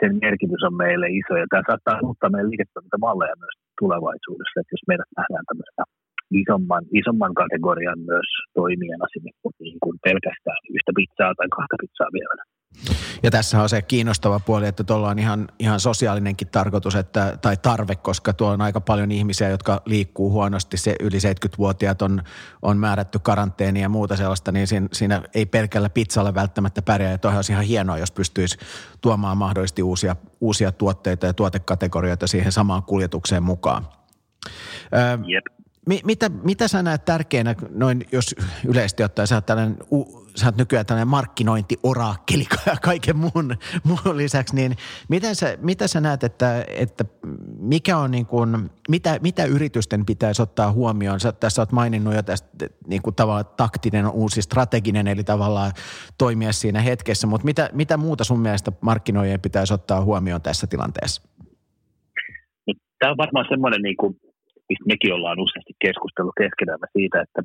sen 0.00 0.12
merkitys 0.24 0.62
on 0.68 0.76
meille 0.84 1.06
iso 1.20 1.34
ja 1.42 1.46
tämä 1.50 1.68
saattaa 1.68 2.04
muuttaa 2.06 2.30
meidän 2.30 2.50
liiketoimintamalleja 2.50 3.42
myös 3.44 3.56
tulevaisuudessa, 3.80 4.60
että 4.60 4.74
jos 4.74 4.88
meidät 4.90 5.10
nähdään 5.18 5.44
tämmöisenä 5.48 5.84
isomman, 6.42 6.84
isomman 7.00 7.34
kategorian 7.42 8.00
myös 8.12 8.28
toimijana 8.58 9.06
sinne 9.12 9.30
niin 9.66 9.80
kuin 9.84 9.96
pelkästään 10.06 10.62
yhtä 10.76 10.92
pizzaa 10.98 11.32
tai 11.38 11.48
kahta 11.56 11.76
pizzaa 11.82 12.10
vielä. 12.18 12.42
Ja 13.22 13.30
tässä 13.30 13.62
on 13.62 13.68
se 13.68 13.82
kiinnostava 13.82 14.40
puoli, 14.40 14.66
että 14.66 14.84
tuolla 14.84 15.08
on 15.08 15.18
ihan, 15.18 15.48
ihan 15.58 15.80
sosiaalinenkin 15.80 16.48
tarkoitus 16.48 16.94
että, 16.94 17.38
tai 17.42 17.56
tarve, 17.56 17.96
koska 17.96 18.32
tuolla 18.32 18.54
on 18.54 18.60
aika 18.60 18.80
paljon 18.80 19.12
ihmisiä, 19.12 19.48
jotka 19.48 19.82
liikkuu 19.84 20.30
huonosti. 20.30 20.76
Se 20.76 20.96
yli 21.00 21.18
70-vuotiaat 21.18 22.02
on, 22.02 22.22
on 22.62 22.78
määrätty 22.78 23.18
karanteeni 23.18 23.80
ja 23.80 23.88
muuta 23.88 24.16
sellaista, 24.16 24.52
niin 24.52 24.66
siinä, 24.66 24.88
siinä 24.92 25.22
ei 25.34 25.46
pelkällä 25.46 25.90
pizzalla 25.90 26.34
välttämättä 26.34 26.82
pärjää. 26.82 27.18
Ja 27.22 27.30
olisi 27.36 27.52
ihan 27.52 27.64
hienoa, 27.64 27.98
jos 27.98 28.12
pystyisi 28.12 28.58
tuomaan 29.00 29.38
mahdollisesti 29.38 29.82
uusia, 29.82 30.16
uusia 30.40 30.72
tuotteita 30.72 31.26
ja 31.26 31.34
tuotekategorioita 31.34 32.26
siihen 32.26 32.52
samaan 32.52 32.82
kuljetukseen 32.82 33.42
mukaan. 33.42 33.88
Öö, 34.94 35.18
Jep. 35.90 36.04
Mitä, 36.04 36.28
mitä 36.28 36.68
sä 36.68 36.82
näet 36.82 37.04
tärkeänä, 37.04 37.54
noin 37.70 38.04
jos 38.12 38.34
yleisesti 38.68 39.02
ottaen, 39.02 39.28
sä 39.28 39.34
oot, 39.34 39.46
tällainen, 39.46 39.76
sä 40.34 40.46
oot 40.46 40.56
nykyään 40.56 40.86
tällainen 40.86 41.08
markkinointiorakkeli 41.08 42.44
kaiken 42.82 43.16
muun, 43.16 43.56
muun 43.84 44.16
lisäksi, 44.16 44.54
niin 44.54 44.76
miten 45.08 45.36
sä, 45.36 45.58
mitä 45.60 45.88
sä 45.88 46.00
näet, 46.00 46.24
että, 46.24 46.64
että 46.68 47.04
mikä 47.58 47.98
on 47.98 48.10
niin 48.10 48.26
kuin, 48.26 48.70
mitä, 48.88 49.18
mitä 49.22 49.44
yritysten 49.44 50.06
pitäisi 50.06 50.42
ottaa 50.42 50.72
huomioon? 50.72 51.20
Sä 51.20 51.32
tässä 51.32 51.62
oot 51.62 51.72
maininnut 51.72 52.14
jo 52.14 52.22
tästä 52.22 52.68
niin 52.86 53.02
kuin 53.02 53.16
tavallaan 53.16 53.46
taktinen 53.56 54.10
uusi 54.10 54.42
strateginen, 54.42 55.06
eli 55.06 55.24
tavallaan 55.24 55.72
toimia 56.18 56.52
siinä 56.52 56.80
hetkessä, 56.80 57.26
mutta 57.26 57.44
mitä, 57.44 57.70
mitä 57.72 57.96
muuta 57.96 58.24
sun 58.24 58.40
mielestä 58.40 58.72
markkinoijien 58.80 59.40
pitäisi 59.40 59.74
ottaa 59.74 60.04
huomioon 60.04 60.42
tässä 60.42 60.66
tilanteessa? 60.66 61.22
Tämä 62.98 63.10
on 63.10 63.16
varmaan 63.16 63.46
semmoinen 63.48 63.82
niin 63.82 63.96
kuin 63.96 64.16
mistä 64.68 64.90
mekin 64.92 65.14
ollaan 65.16 65.44
useasti 65.46 65.74
keskustellut 65.84 66.36
keskenään 66.42 66.92
siitä, 66.96 67.16
että 67.24 67.40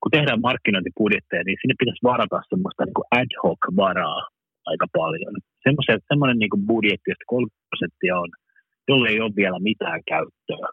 kun 0.00 0.14
tehdään 0.16 0.44
markkinointibudjetteja, 0.48 1.42
niin 1.44 1.58
sinne 1.60 1.74
pitäisi 1.80 2.08
varata 2.10 2.48
semmoista 2.52 2.84
niin 2.84 2.98
kuin 2.98 3.10
ad 3.18 3.32
hoc 3.42 3.62
varaa 3.82 4.20
aika 4.70 4.86
paljon. 4.98 5.32
Semmoinen 6.10 6.38
niin 6.38 6.52
kuin 6.52 6.66
budjetti, 6.70 7.10
josta 7.10 7.32
30 7.34 7.68
prosenttia 7.70 8.14
on, 8.24 8.30
jolle 8.88 9.06
ei 9.08 9.20
ole 9.24 9.38
vielä 9.40 9.58
mitään 9.70 10.00
käyttöä 10.12 10.66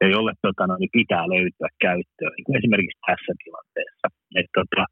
ja 0.00 0.08
jolle 0.14 0.32
tota, 0.42 0.66
no, 0.66 0.74
niin 0.78 0.96
pitää 0.98 1.24
löytyä 1.34 1.68
käyttöä, 1.86 2.30
niin 2.32 2.46
kuin 2.46 2.58
esimerkiksi 2.60 2.98
tässä 3.06 3.32
tilanteessa. 3.44 4.06
Et, 4.38 4.50
tota, 4.58 4.82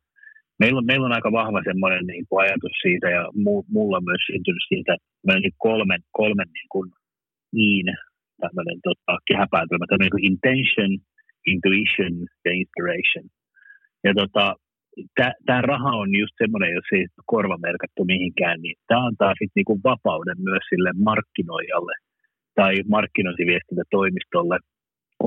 meillä, 0.61 0.79
on, 0.79 0.87
meillä 0.91 1.07
on 1.07 1.17
aika 1.19 1.33
vahva 1.41 1.61
semmoinen 1.71 2.05
niin 2.07 2.25
kuin 2.29 2.41
ajatus 2.45 2.75
siitä, 2.83 3.09
ja 3.17 3.23
mu, 3.45 3.55
mulla 3.77 3.97
on 3.97 4.09
myös 4.11 4.25
syntynyt 4.31 4.65
siitä, 4.69 4.91
että 4.95 5.09
meillä 5.27 5.41
on 5.41 5.47
niin 5.49 5.65
kolmen, 5.69 6.01
kolmen 6.21 6.49
niin 6.59 6.71
kuin, 6.75 6.89
niin 7.59 7.87
tämmöinen 8.45 8.79
tota, 8.89 9.13
kehäpäätelmä, 9.29 9.85
tämmöinen 9.87 10.15
kuin 10.17 10.29
intention, 10.33 10.93
intuition 11.53 12.15
ja 12.45 12.53
inspiration. 12.61 13.27
Ja 14.07 14.13
tota, 14.21 14.45
tämä 15.47 15.63
raha 15.73 15.93
on 16.03 16.11
just 16.23 16.35
semmoinen, 16.43 16.71
jos 16.79 16.89
ei 16.93 17.07
korvamerkattu 17.35 18.05
mihinkään, 18.05 18.59
niin 18.63 18.77
tämä 18.89 19.07
antaa 19.07 19.33
sitten 19.39 19.57
niinku 19.59 19.77
vapauden 19.91 20.39
myös 20.49 20.65
sille 20.71 20.91
markkinoijalle 21.09 21.95
tai 22.59 22.75
markkinointiviestintätoimistolle 22.97 24.59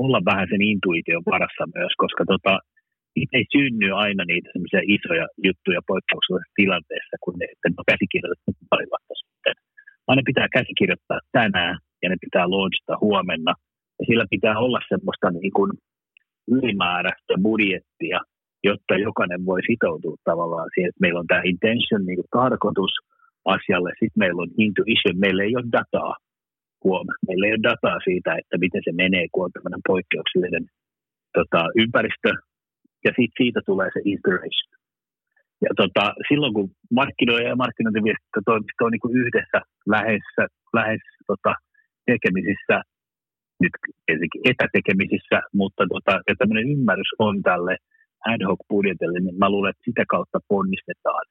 olla 0.02 0.20
vähän 0.30 0.46
sen 0.50 0.62
intuition 0.72 1.22
varassa 1.34 1.64
myös, 1.76 1.92
koska 2.02 2.24
tota, 2.32 2.54
ei 3.36 3.44
synny 3.56 3.88
aina 4.04 4.24
niitä 4.24 4.48
semmoisia 4.52 4.82
isoja 4.96 5.26
juttuja 5.46 5.80
poikkeuksellisessa 5.90 6.58
tilanteessa, 6.60 7.16
kun 7.24 7.34
ne, 7.38 7.46
että 7.52 7.68
on 7.80 7.90
käsikirjoitettu 7.92 8.50
pari 8.72 8.86
vuotta 8.92 9.14
sitten. 9.22 9.54
Aina 10.10 10.22
pitää 10.30 10.48
käsikirjoittaa 10.58 11.20
tänään 11.38 11.76
ja 12.02 12.08
ne 12.08 12.16
pitää 12.20 12.50
launchata 12.50 12.98
huomenna. 13.00 13.54
Ja 13.98 14.04
sillä 14.08 14.26
pitää 14.30 14.58
olla 14.58 14.80
semmoista 14.88 15.30
niin 15.30 15.52
kuin 15.56 15.72
ylimääräistä 16.56 17.34
budjettia, 17.42 18.18
jotta 18.64 18.94
jokainen 19.08 19.44
voi 19.46 19.60
sitoutua 19.70 20.16
tavallaan 20.24 20.68
siihen, 20.74 20.88
että 20.88 21.04
meillä 21.04 21.20
on 21.20 21.26
tämä 21.26 21.48
intention, 21.52 22.06
niin 22.06 22.18
kuin 22.20 22.32
tarkoitus 22.40 22.92
asialle, 23.44 23.90
sitten 23.90 24.22
meillä 24.22 24.42
on 24.42 24.50
intuition, 24.58 25.18
meillä 25.24 25.42
ei 25.42 25.56
ole 25.56 25.72
dataa, 25.78 26.14
huom. 26.84 27.06
Meillä 27.28 27.46
ei 27.46 27.52
ole 27.52 27.68
dataa 27.70 27.98
siitä, 28.04 28.30
että 28.40 28.56
miten 28.64 28.82
se 28.84 28.92
menee, 28.92 29.26
kun 29.32 29.44
on 29.44 29.52
tämmöinen 29.52 29.86
poikkeuksellinen 29.88 30.64
tota, 31.38 31.60
ympäristö, 31.82 32.30
ja 33.04 33.10
sitten 33.16 33.38
siitä 33.40 33.60
tulee 33.66 33.88
se 33.94 34.00
inspiration. 34.04 34.70
Ja 35.64 35.70
tota, 35.76 36.04
silloin 36.28 36.54
kun 36.54 36.68
markkinoija 36.90 37.48
ja 37.48 37.56
markkinointiviestintätoimisto 37.56 38.84
on 38.84 38.92
niin 38.92 39.04
kuin 39.04 39.16
yhdessä 39.22 39.58
lähes, 39.94 40.24
lähes 40.78 41.02
tota, 41.26 41.52
tekemisissä, 42.10 42.76
nyt 43.62 43.74
ensinnäkin 44.08 44.42
etätekemisissä, 44.50 45.38
mutta 45.60 45.82
tota, 45.92 46.12
ja 46.28 46.34
tämmöinen 46.38 46.70
ymmärrys 46.74 47.12
on 47.18 47.42
tälle 47.42 47.76
ad 48.32 48.42
hoc 48.48 48.60
budjetille, 48.68 49.18
niin 49.20 49.38
mä 49.38 49.50
luulen, 49.50 49.70
että 49.70 49.88
sitä 49.90 50.04
kautta 50.08 50.38
ponnistetaan 50.48 51.24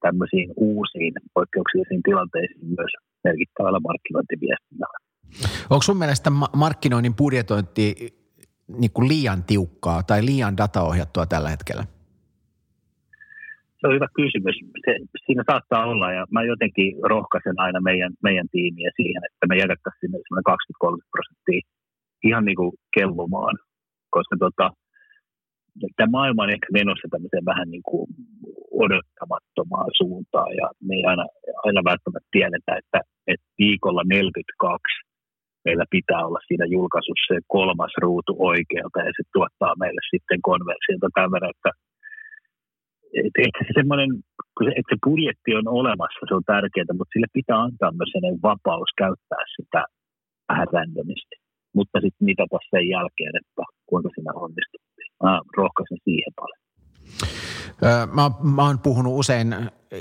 tämmöisiin 0.00 0.48
uusiin 0.56 1.12
poikkeuksellisiin 1.34 2.02
tilanteisiin 2.02 2.66
myös 2.78 2.92
merkittävällä 3.24 3.80
markkinointiviestinnällä. 3.88 4.98
Onko 5.70 5.82
sun 5.82 5.96
mielestä 5.96 6.30
markkinoinnin 6.56 7.14
budjetointi 7.14 7.94
niin 8.78 8.90
kuin 8.94 9.08
liian 9.08 9.42
tiukkaa 9.44 10.02
tai 10.02 10.26
liian 10.26 10.56
dataohjattua 10.56 11.26
tällä 11.26 11.48
hetkellä? 11.48 11.84
On 13.86 13.94
hyvä 13.94 14.08
kysymys. 14.20 14.56
Se, 14.84 14.92
siinä 15.26 15.42
saattaa 15.50 15.86
olla 15.92 16.12
ja 16.12 16.22
mä 16.30 16.42
jotenkin 16.42 16.90
rohkaisen 17.12 17.58
aina 17.64 17.80
meidän, 17.80 18.12
meidän 18.22 18.48
tiimiä 18.52 18.90
siihen, 18.96 19.22
että 19.28 19.46
me 19.48 19.54
jätettäisiin 19.62 20.00
sinne 20.00 20.42
20-30 20.90 21.14
prosenttia 21.14 21.60
ihan 22.28 22.44
niin 22.44 22.56
kuin 22.56 22.72
kellumaan, 22.96 23.56
koska 24.10 24.36
tota, 24.44 24.66
tämä 25.96 26.10
maailma 26.16 26.42
on 26.42 26.54
ehkä 26.56 26.68
menossa 26.72 27.08
tämmöiseen 27.10 27.50
vähän 27.52 27.68
niin 27.70 27.86
kuin 27.90 28.06
odottamattomaan 28.84 29.90
suuntaan 30.00 30.52
ja 30.60 30.66
me 30.86 30.94
ei 30.94 31.04
aina, 31.04 31.26
aina 31.66 31.80
välttämättä 31.90 32.28
tiedetä, 32.36 32.72
että, 32.80 33.00
että 33.32 33.46
viikolla 33.58 34.02
42 34.04 34.82
meillä 35.64 35.86
pitää 35.96 36.26
olla 36.26 36.40
siinä 36.48 36.66
julkaisussa 36.76 37.34
se 37.34 37.38
kolmas 37.56 37.94
ruutu 38.04 38.32
oikealta 38.52 38.98
ja 39.06 39.12
se 39.16 39.22
tuottaa 39.32 39.74
meille 39.82 40.02
sitten 40.12 40.40
konversiota 40.48 41.08
tämän 41.18 41.44
että 41.52 41.70
että 43.26 43.38
ehkä 43.46 43.60
se 43.66 43.72
semmoinen, 43.80 44.10
että 44.78 44.90
se 44.92 44.98
budjetti 45.06 45.50
on 45.60 45.68
olemassa, 45.80 46.28
se 46.28 46.34
on 46.38 46.46
tärkeää, 46.54 46.98
mutta 46.98 47.12
sille 47.12 47.28
pitää 47.38 47.58
antaa 47.66 47.98
myös 47.98 48.12
vapaus 48.42 48.90
käyttää 49.02 49.44
sitä 49.56 49.80
vähän 50.48 50.68
randomisti. 50.72 51.36
Mutta 51.76 52.00
sitten 52.00 52.26
tässä 52.50 52.70
sen 52.70 52.88
jälkeen, 52.88 53.32
että 53.40 53.62
kuinka 53.86 54.08
siinä 54.14 54.32
onnistuttiin. 54.44 55.08
Mä 55.22 55.40
rohkaisen 55.56 55.98
siihen 56.04 56.32
paljon. 56.40 56.60
Mä, 58.14 58.30
mä 58.54 58.66
oon 58.66 58.78
puhunut 58.78 59.18
usein 59.18 59.54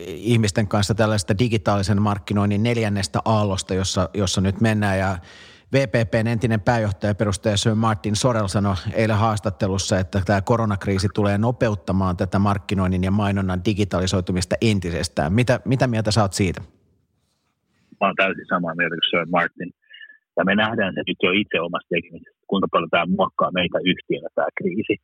ihmisten 0.07 0.67
kanssa 0.67 0.95
tällaista 0.95 1.39
digitaalisen 1.39 2.01
markkinoinnin 2.01 2.63
neljännestä 2.63 3.19
aallosta, 3.25 3.73
jossa, 3.73 4.09
jossa 4.13 4.41
nyt 4.41 4.61
mennään 4.61 4.99
ja 4.99 5.17
VPPn 5.75 6.27
entinen 6.27 6.61
pääjohtaja 6.61 7.15
perustaja 7.15 7.57
Sir 7.57 7.75
Martin 7.75 8.15
Sorel 8.15 8.47
sanoi 8.47 8.75
eilen 8.93 9.21
haastattelussa, 9.25 9.99
että 9.99 10.21
tämä 10.25 10.41
koronakriisi 10.41 11.09
tulee 11.17 11.37
nopeuttamaan 11.37 12.17
tätä 12.17 12.39
markkinoinnin 12.39 13.03
ja 13.03 13.11
mainonnan 13.11 13.65
digitalisoitumista 13.65 14.55
entisestään. 14.71 15.33
Mitä, 15.33 15.59
mitä 15.65 15.87
mieltä 15.87 16.11
saat 16.11 16.33
siitä? 16.33 16.61
Mä 17.99 18.07
olen 18.07 18.15
täysin 18.15 18.45
samaa 18.53 18.75
mieltä 18.75 18.95
kuin 18.95 19.09
Sir 19.09 19.25
Martin. 19.31 19.71
Ja 20.37 20.43
me 20.45 20.55
nähdään 20.55 20.93
se 20.93 21.01
nyt 21.07 21.17
jo 21.23 21.31
itse 21.31 21.57
omassa 21.59 21.89
tekemisessä, 21.93 22.45
kuinka 22.47 22.67
paljon 22.71 22.89
tämä 22.89 23.05
muokkaa 23.17 23.51
meitä 23.59 23.77
yhtiönä 23.91 24.29
tämä 24.35 24.47
kriisi. 24.59 24.95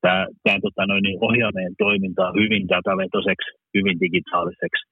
Tämä, 0.00 0.26
tämä 0.42 0.58
tota, 0.62 0.86
noin, 0.86 1.02
niin 1.02 1.18
ohjaa 1.28 1.52
meidän 1.54 1.76
toimintaa 1.84 2.30
hyvin 2.40 2.68
datavetoseksi, 2.68 3.50
hyvin 3.74 4.00
digitaaliseksi 4.00 4.91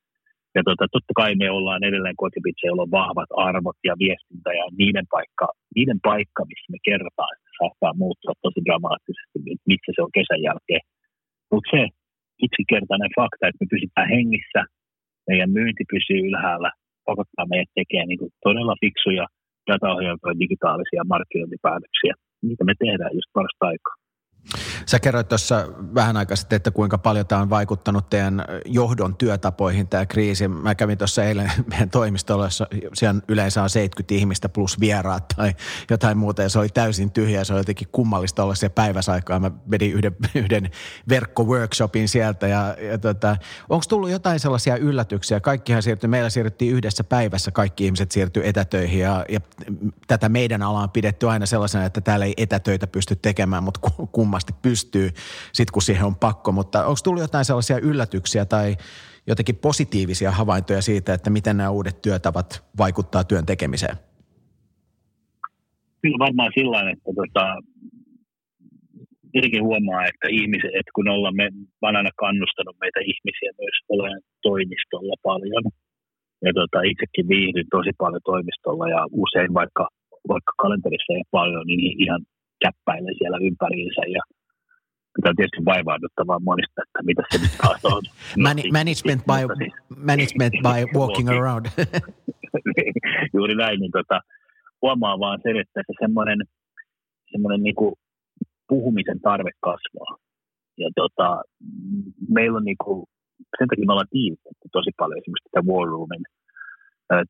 ja 0.57 0.63
tota, 0.69 0.85
totta 0.95 1.13
kai 1.21 1.33
me 1.43 1.49
ollaan 1.59 1.85
edelleen 1.89 2.23
kotipizza, 2.25 2.67
jolla 2.67 2.87
on 2.87 2.97
vahvat 3.01 3.31
arvot 3.47 3.79
ja 3.89 3.95
viestintä 4.05 4.51
ja 4.61 4.65
niiden 4.81 5.07
paikka, 5.15 5.47
niiden 5.77 6.01
paikka 6.09 6.43
missä 6.51 6.69
me 6.73 6.79
kerrotaan, 6.89 7.33
että 7.37 7.51
saattaa 7.59 8.01
muuttua 8.03 8.35
tosi 8.45 8.61
dramaattisesti, 8.67 9.37
missä 9.71 9.91
se 9.95 10.01
on 10.07 10.17
kesän 10.19 10.43
jälkeen. 10.49 10.85
Mutta 11.51 11.71
se 11.75 11.83
yksinkertainen 12.47 13.13
fakta, 13.19 13.49
että 13.49 13.63
me 13.63 13.73
pysytään 13.75 14.09
hengissä, 14.17 14.61
meidän 15.29 15.51
myynti 15.59 15.85
pysyy 15.95 16.21
ylhäällä, 16.29 16.71
pakottaa 17.09 17.51
meidät 17.53 17.73
tekemään 17.79 18.09
niin 18.11 18.23
kuin 18.23 18.33
todella 18.47 18.75
fiksuja 18.85 19.27
dataohjelmia 19.69 20.41
digitaalisia 20.43 21.11
markkinointipäätöksiä. 21.13 22.15
Niitä 22.47 22.65
me 22.65 22.75
tehdään 22.85 23.17
just 23.19 23.31
parasta 23.37 23.65
aikaa. 23.73 24.00
Sä 24.87 25.01
kerroit 25.01 25.29
tuossa 25.29 25.69
vähän 25.95 26.17
aikaa 26.17 26.37
sitten, 26.37 26.57
että 26.57 26.71
kuinka 26.71 26.99
paljon 26.99 27.27
tämä 27.27 27.43
on 27.43 27.51
vaikuttanut 27.51 28.11
teidän 28.11 28.45
johdon 28.65 29.17
työtapoihin 29.17 29.89
tämä 29.89 30.07
kriisi. 30.07 30.49
Mä 30.49 30.75
kävin 30.75 30.99
tuossa 30.99 31.25
eilen 31.25 31.53
meidän 31.71 31.91
toimistolla, 31.91 32.45
jossa 32.45 32.67
siellä 32.95 33.21
yleensä 33.29 33.63
on 33.63 33.71
70 33.71 34.15
ihmistä 34.15 34.49
plus 34.49 34.81
vieraat 34.81 35.25
tai 35.37 35.55
jotain 35.91 36.19
muuta 36.19 36.43
ja 36.43 36.49
se 36.49 36.59
oli 36.59 36.69
täysin 36.69 37.11
tyhjä. 37.11 37.45
Se 37.45 37.53
oli 37.53 37.61
jotenkin 37.61 37.89
kummallista 37.93 38.43
olla 38.45 38.55
siellä 38.55 38.75
päiväsaikaa. 38.75 39.41
Mä 39.41 39.51
vedin 39.71 39.93
yhden, 39.93 40.17
yhden 40.35 40.71
verkkoworkshopin 41.09 42.09
sieltä 42.09 42.47
ja, 42.47 42.77
ja 42.91 42.99
tota, 42.99 43.37
onko 43.69 43.85
tullut 43.89 44.11
jotain 44.11 44.41
sellaisia 44.41 44.77
yllätyksiä? 44.77 45.41
Kaikkihan 45.41 45.83
siirtyi, 45.83 46.09
meillä 46.09 46.31
siirryttiin 46.31 46.75
yhdessä 46.75 47.05
päivässä, 47.05 47.51
kaikki 47.51 47.85
ihmiset 47.85 48.13
siirtyi 48.13 48.43
etätöihin 48.47 49.01
ja, 49.01 49.25
ja 49.29 49.41
tätä 50.07 50.29
meidän 50.29 50.63
alaa 50.63 50.83
on 50.83 50.91
pidetty 50.91 51.29
aina 51.29 51.47
sellaisena, 51.47 51.85
että 51.85 52.01
täällä 52.01 52.25
ei 52.27 52.35
etätöitä 52.37 52.87
pysty 52.87 53.17
tekemään, 53.17 53.65
mutta 53.65 53.81
kummasti 54.31 54.53
pystyy 54.63 55.09
sitten 55.57 55.73
kun 55.75 55.83
siihen 55.83 56.07
on 56.07 56.17
pakko. 56.27 56.53
Mutta 56.53 56.79
onko 56.89 57.01
tullut 57.05 57.27
jotain 57.27 57.45
sellaisia 57.45 57.79
yllätyksiä 57.91 58.45
tai 58.45 58.77
jotenkin 59.27 59.57
positiivisia 59.57 60.31
havaintoja 60.31 60.83
siitä, 60.83 61.15
että 61.15 61.31
miten 61.31 61.57
nämä 61.57 61.71
uudet 61.71 62.03
työtavat 62.03 62.49
vaikuttaa 62.79 63.25
työn 63.25 63.47
tekemiseen? 63.47 63.97
Kyllä 66.03 66.19
varmaan 66.27 66.53
sillä 66.59 66.91
että 66.93 67.11
tota, 67.21 67.45
tietenkin 69.33 69.67
huomaa, 69.69 70.07
että 70.11 70.27
ihmiset, 70.39 70.73
että 70.79 70.95
kun 70.95 71.09
ollaan, 71.09 71.37
me, 71.37 71.47
mä 71.81 71.89
olen 71.89 72.01
aina 72.01 72.21
kannustanut 72.25 72.77
meitä 72.81 73.01
ihmisiä 73.13 73.51
myös 73.63 73.77
olemaan 73.89 74.21
toimistolla 74.43 75.17
paljon. 75.29 75.65
Ja 76.47 76.53
tota, 76.61 76.79
itsekin 76.93 77.29
viihdyn 77.29 77.69
tosi 77.77 77.93
paljon 78.03 78.25
toimistolla 78.33 78.87
ja 78.97 79.01
usein 79.25 79.51
vaikka, 79.61 79.85
vaikka 80.33 80.53
kalenterissa 80.63 81.13
ei 81.13 81.27
paljon, 81.39 81.67
niin 81.67 82.03
ihan 82.05 82.23
käppäilen 82.65 83.15
siellä 83.19 83.39
ympäriinsä 83.49 84.03
ja 84.17 84.23
Pitää 85.17 85.33
tietysti 85.37 85.65
vaivaaduttavaa 85.65 86.47
monista, 86.51 86.83
että 86.85 87.01
mitä 87.09 87.23
se 87.31 87.39
nyt 87.43 87.55
taas 87.63 87.85
on. 87.95 88.03
Man- 88.47 88.73
management, 88.79 89.23
by, 89.31 89.43
siis, 89.59 89.75
management 90.11 90.55
by 90.67 90.81
walking 90.99 91.29
around. 91.39 91.67
Juuri 93.37 93.55
näin, 93.55 93.81
niin 93.81 93.91
tota, 93.99 94.21
huomaa 94.83 95.19
vaan 95.19 95.39
sen, 95.43 95.57
että 95.57 95.81
se 95.87 95.93
semmoinen, 96.01 96.39
semmoinen 97.33 97.63
niin 97.63 97.75
kuin 97.75 97.95
puhumisen 98.69 99.21
tarve 99.21 99.51
kasvaa. 99.61 100.13
Ja 100.79 100.89
tota, 101.01 101.43
meillä 102.29 102.57
on 102.57 102.65
niin 102.65 102.81
kuin, 102.85 103.07
sen 103.59 103.69
takia 103.69 103.87
me 103.87 103.93
ollaan 103.93 104.17
tiivistetty 104.17 104.67
tosi 104.73 104.91
paljon 104.97 105.19
esimerkiksi 105.19 105.49
tätä 105.51 105.67
War 105.69 105.89
Roomin 105.89 106.25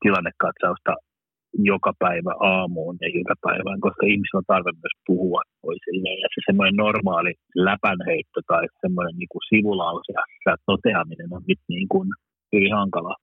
tilannekatsausta 0.03 0.93
joka 1.73 1.93
päivä 2.05 2.33
aamuun 2.53 2.97
ja 3.01 3.09
iltapäivään, 3.19 3.81
koska 3.87 4.07
ihmisillä 4.07 4.43
on 4.43 4.53
tarve 4.53 4.71
myös 4.83 4.97
puhua 5.07 5.43
toisilleen. 5.65 6.19
Ja 6.23 6.29
se 6.35 6.41
semmoinen 6.47 6.77
normaali 6.85 7.33
läpänheitto 7.69 8.41
tai 8.51 8.65
semmoinen 8.83 9.15
niin 9.21 9.33
kuin 9.33 9.45
sivulause 9.51 10.13
ja 10.47 10.53
toteaminen 10.71 11.31
on 11.37 11.43
nyt 11.49 11.63
niin 11.75 11.89
kuin 11.93 12.09
hyvin 12.53 12.75
hankalaa. 12.81 13.17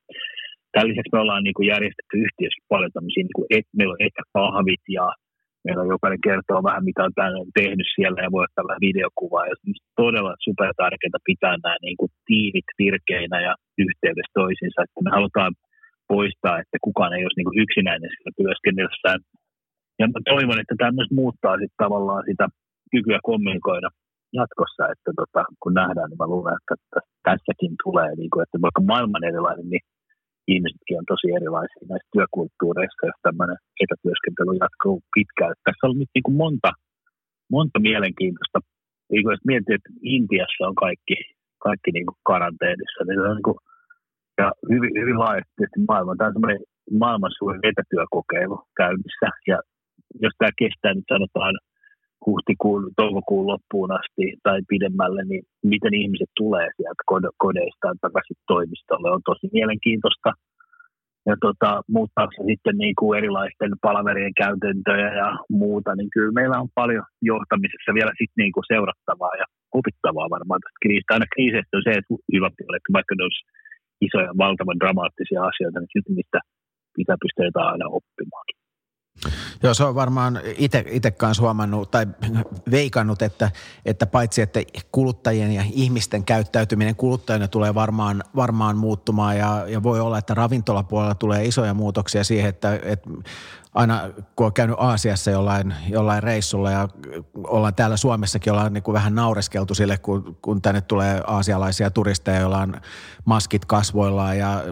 Tämän 0.71 0.89
lisäksi 0.89 1.13
me 1.13 1.19
ollaan 1.23 1.43
niin 1.43 1.57
kuin 1.57 1.71
järjestetty 1.73 2.15
yhtiössä 2.25 2.61
paljon 2.73 2.91
tämmöisiä, 2.93 3.23
niin 3.23 3.39
kuin 3.39 3.49
et, 3.57 3.67
meillä 3.77 3.95
on 3.95 4.05
ehkä 4.07 4.23
kahvit 4.37 4.83
ja 4.97 5.05
meillä 5.63 5.81
on 5.83 5.93
jokainen 5.95 6.25
kertoo 6.27 6.59
vähän, 6.67 6.87
mitä 6.89 7.01
on 7.07 7.15
tänne 7.19 7.39
tehnyt 7.59 7.89
siellä 7.95 8.19
ja 8.21 8.33
voi 8.35 8.43
ottaa 8.47 8.69
vähän 8.69 8.85
videokuvaa. 8.89 9.49
Ja 9.49 9.55
todella 10.01 10.33
super 10.45 10.71
tärkeää 10.81 11.27
pitää 11.31 11.55
nämä 11.63 11.77
niin 11.85 11.97
kuin 11.99 12.11
tiivit 12.27 12.69
virkeinä 12.83 13.37
ja 13.47 13.53
yhteydessä 13.85 14.33
toisiinsa. 14.41 14.79
Että 14.81 15.05
me 15.05 15.11
halutaan 15.17 15.51
poistaa, 16.13 16.59
että 16.59 16.77
kukaan 16.87 17.13
ei 17.13 17.23
olisi 17.25 17.39
niin 17.39 17.49
kuin 17.49 17.63
yksinäinen 17.65 18.11
siinä 18.13 18.37
työskennellessään. 18.41 19.19
Ja 19.99 20.05
mä 20.07 20.19
toivon, 20.33 20.59
että 20.61 20.75
tämä 20.77 20.97
myös 20.97 21.11
muuttaa 21.21 21.55
sitten 21.59 21.83
tavallaan 21.85 22.23
sitä 22.29 22.45
kykyä 22.93 23.19
kommunikoida 23.29 23.89
jatkossa, 24.39 24.83
että 24.93 25.11
tota, 25.19 25.41
kun 25.61 25.73
nähdään, 25.81 26.09
niin 26.09 26.21
mä 26.21 26.33
luulen, 26.33 26.57
että 26.59 26.75
tässäkin 27.27 27.73
tulee, 27.83 28.11
niin 28.15 28.31
kuin, 28.31 28.43
että 28.43 28.57
vaikka 28.65 28.81
maailman 28.91 29.27
erilainen, 29.31 29.69
niin 29.73 29.83
ihmisetkin 30.53 30.99
on 30.99 31.11
tosi 31.13 31.27
erilaisia 31.39 31.89
näissä 31.89 32.13
työkulttuureissa, 32.13 33.07
jos 33.09 33.19
tämmöinen 33.27 33.59
etätyöskentely 33.83 34.53
jatkuu 34.63 34.97
pitkään. 35.15 35.53
Tässä 35.65 35.87
on 35.87 35.99
nyt 36.01 36.11
niin 36.15 36.27
kuin 36.27 36.37
monta, 36.43 36.71
monta 37.55 37.77
mielenkiintoista. 37.87 38.59
Niin 39.09 39.23
jos 39.31 39.41
miettii, 39.49 39.75
että 39.77 39.91
Intiassa 40.15 40.67
on 40.69 40.77
kaikki, 40.85 41.17
kaikki 41.67 41.89
niin 41.91 42.07
kuin 42.09 42.19
karanteenissa, 42.31 43.01
niin 43.03 43.19
se 43.19 43.29
on 43.31 43.37
niin 43.39 43.49
kuin 43.51 43.59
ja 44.37 44.51
hyvin, 44.73 44.91
hyvin 45.01 45.19
laajasti 45.19 45.79
maailma. 45.87 46.15
Tämä 46.15 46.27
on 46.27 46.33
semmoinen 46.33 46.61
maailman 47.03 47.31
suurin 47.37 47.65
etätyökokeilu 47.69 48.57
käynnissä. 48.77 49.27
Ja 49.47 49.57
jos 50.23 50.33
tämä 50.37 50.59
kestää 50.61 50.93
nyt 50.93 51.09
sanotaan 51.13 51.53
huhtikuun, 52.25 52.83
toukokuun 52.99 53.47
loppuun 53.47 53.91
asti 53.99 54.25
tai 54.43 54.59
pidemmälle, 54.67 55.21
niin 55.25 55.43
miten 55.73 55.93
ihmiset 56.01 56.31
tulee 56.37 56.67
sieltä 56.77 57.03
kodeistaan 57.37 57.97
takaisin 58.01 58.37
toimistolle 58.47 59.09
on 59.11 59.21
tosi 59.25 59.47
mielenkiintoista. 59.53 60.31
Ja 61.29 61.35
tota, 61.45 61.69
muuttaa 61.95 62.27
se 62.35 62.41
sitten 62.51 62.77
niin 62.83 62.95
kuin 62.99 63.17
erilaisten 63.19 63.71
palaverien 63.87 64.35
käytäntöjä 64.43 65.09
ja 65.21 65.29
muuta, 65.49 65.95
niin 65.95 66.09
kyllä 66.15 66.31
meillä 66.39 66.61
on 66.63 66.69
paljon 66.81 67.05
johtamisessa 67.31 67.91
vielä 67.97 68.13
sitten 68.19 68.41
niin 68.43 68.53
kuin 68.55 68.69
seurattavaa 68.73 69.35
ja 69.41 69.45
opittavaa 69.79 70.33
varmaan 70.35 70.61
tästä 70.61 70.83
kriisistä. 70.83 71.13
Aina 71.13 71.33
kriiseistä 71.35 71.77
on 71.77 71.85
se, 71.87 71.91
että 71.99 72.13
hyvä 72.33 72.49
puoli, 72.57 72.77
että 72.77 72.95
vaikka 72.97 73.13
ne 73.15 73.23
olisi 73.27 73.43
isoja, 74.05 74.29
valtavan 74.43 74.79
dramaattisia 74.81 75.41
asioita, 75.51 75.79
niin 75.79 75.93
silti 75.93 76.11
niistä 76.13 76.39
pitää 76.97 77.17
pystyä 77.23 77.45
jotain 77.49 77.71
aina 77.73 77.87
oppimaan. 77.99 78.45
Joo, 79.63 79.73
se 79.73 79.83
on 79.83 79.95
varmaan 79.95 80.39
itse 80.89 81.11
kanssa 81.11 81.43
huomannut 81.43 81.91
tai 81.91 82.07
veikannut, 82.71 83.21
että, 83.21 83.51
että 83.85 84.05
paitsi 84.05 84.41
että 84.41 84.59
kuluttajien 84.91 85.51
ja 85.51 85.63
ihmisten 85.71 86.23
käyttäytyminen 86.23 86.95
kuluttajina 86.95 87.47
tulee 87.47 87.75
varmaan, 87.75 88.23
varmaan 88.35 88.77
muuttumaan 88.77 89.37
ja, 89.37 89.63
ja 89.67 89.83
voi 89.83 89.99
olla, 89.99 90.17
että 90.17 90.33
ravintolapuolella 90.33 91.15
tulee 91.15 91.45
isoja 91.45 91.73
muutoksia 91.73 92.23
siihen, 92.23 92.49
että, 92.49 92.79
että 92.83 93.09
aina 93.77 94.09
kun 94.35 94.45
on 94.45 94.53
käynyt 94.53 94.75
Aasiassa 94.79 95.31
jollain, 95.31 95.73
jollain 95.89 96.23
reissulla 96.23 96.71
ja 96.71 96.87
ollaan 97.43 97.75
täällä 97.75 97.97
Suomessakin 97.97 98.53
ollaan 98.53 98.73
niin 98.73 98.83
kuin 98.83 98.93
vähän 98.93 99.15
naureskeltu 99.15 99.75
sille, 99.75 99.97
kun, 99.97 100.37
kun 100.41 100.61
tänne 100.61 100.81
tulee 100.81 101.23
aasialaisia 101.27 101.91
turisteja, 101.91 102.39
joilla 102.39 102.57
on 102.57 102.81
maskit 103.25 103.65
kasvoillaan 103.65 104.37
ja 104.37 104.63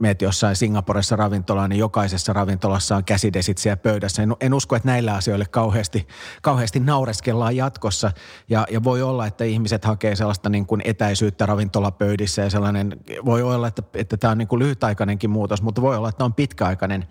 meet 0.00 0.22
jossain 0.22 0.56
Singaporessa 0.56 1.16
ravintolaan, 1.16 1.70
niin 1.70 1.80
jokaisessa 1.80 2.32
ravintolassa 2.32 2.96
on 2.96 3.04
käsidesit 3.04 3.58
siellä 3.58 3.76
pöydässä. 3.76 4.21
En, 4.22 4.36
en 4.40 4.54
usko, 4.54 4.76
että 4.76 4.88
näillä 4.88 5.14
asioille 5.14 5.44
kauheasti, 5.50 6.08
kauheasti 6.42 6.80
naureskellaan 6.80 7.56
jatkossa 7.56 8.12
ja, 8.48 8.66
ja 8.70 8.84
voi 8.84 9.02
olla, 9.02 9.26
että 9.26 9.44
ihmiset 9.44 9.84
hakee 9.84 10.16
sellaista 10.16 10.48
niin 10.48 10.66
kuin 10.66 10.82
etäisyyttä 10.84 11.46
ravintolapöydissä 11.46 12.42
ja 12.42 12.50
sellainen, 12.50 12.96
voi 13.24 13.42
olla, 13.42 13.68
että, 13.68 13.82
että 13.94 14.16
tämä 14.16 14.30
on 14.30 14.38
niin 14.38 14.48
kuin 14.48 14.58
lyhytaikainenkin 14.58 15.30
muutos, 15.30 15.62
mutta 15.62 15.82
voi 15.82 15.96
olla, 15.96 16.08
että 16.08 16.24
on 16.24 16.34
pitkäaikainen. 16.34 17.08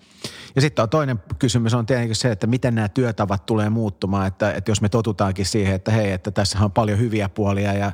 Ja 0.55 0.61
sitten 0.61 0.83
on 0.83 0.89
toinen 0.89 1.19
kysymys 1.39 1.73
on 1.73 1.85
tietenkin 1.85 2.15
se, 2.15 2.31
että 2.31 2.47
miten 2.47 2.75
nämä 2.75 2.89
työtavat 2.89 3.45
tulee 3.45 3.69
muuttumaan, 3.69 4.27
että, 4.27 4.51
että 4.51 4.71
jos 4.71 4.81
me 4.81 4.89
totutaankin 4.89 5.45
siihen, 5.45 5.75
että 5.75 5.91
hei, 5.91 6.11
että 6.11 6.31
tässä 6.31 6.59
on 6.63 6.71
paljon 6.71 6.99
hyviä 6.99 7.29
puolia 7.29 7.73
ja 7.73 7.91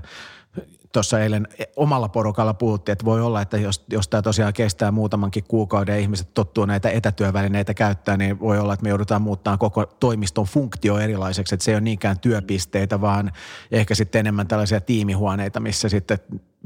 tuossa 0.97 1.19
eilen 1.19 1.47
omalla 1.75 2.09
porukalla 2.09 2.53
puhuttiin, 2.53 2.93
että 2.93 3.05
voi 3.05 3.21
olla, 3.21 3.41
että 3.41 3.57
jos, 3.57 3.85
jos 3.91 4.07
tämä 4.07 4.21
tosiaan 4.21 4.53
kestää 4.53 4.91
muutamankin 4.91 5.43
kuukauden 5.47 5.93
ja 5.93 5.99
ihmiset 5.99 6.33
tottuu 6.33 6.65
näitä 6.65 6.89
etätyövälineitä 6.89 7.73
käyttää, 7.73 8.17
niin 8.17 8.39
voi 8.39 8.59
olla, 8.59 8.73
että 8.73 8.83
me 8.83 8.89
joudutaan 8.89 9.21
muuttamaan 9.21 9.59
koko 9.59 9.85
toimiston 9.85 10.45
funktio 10.45 10.97
erilaiseksi, 10.97 11.55
että 11.55 11.63
se 11.63 11.71
ei 11.71 11.75
ole 11.75 11.81
niinkään 11.81 12.19
työpisteitä, 12.19 13.01
vaan 13.01 13.31
ehkä 13.71 13.95
sitten 13.95 14.19
enemmän 14.19 14.47
tällaisia 14.47 14.81
tiimihuoneita, 14.81 15.59
missä 15.59 15.89
sitten, 15.89 16.17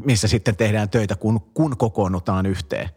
missä 0.06 0.28
sitten 0.28 0.56
tehdään 0.56 0.89
töitä, 0.89 1.15
kun, 1.15 1.39
kun 1.54 1.78
kokoonnutaan 1.78 2.46
yhteen. 2.46 2.89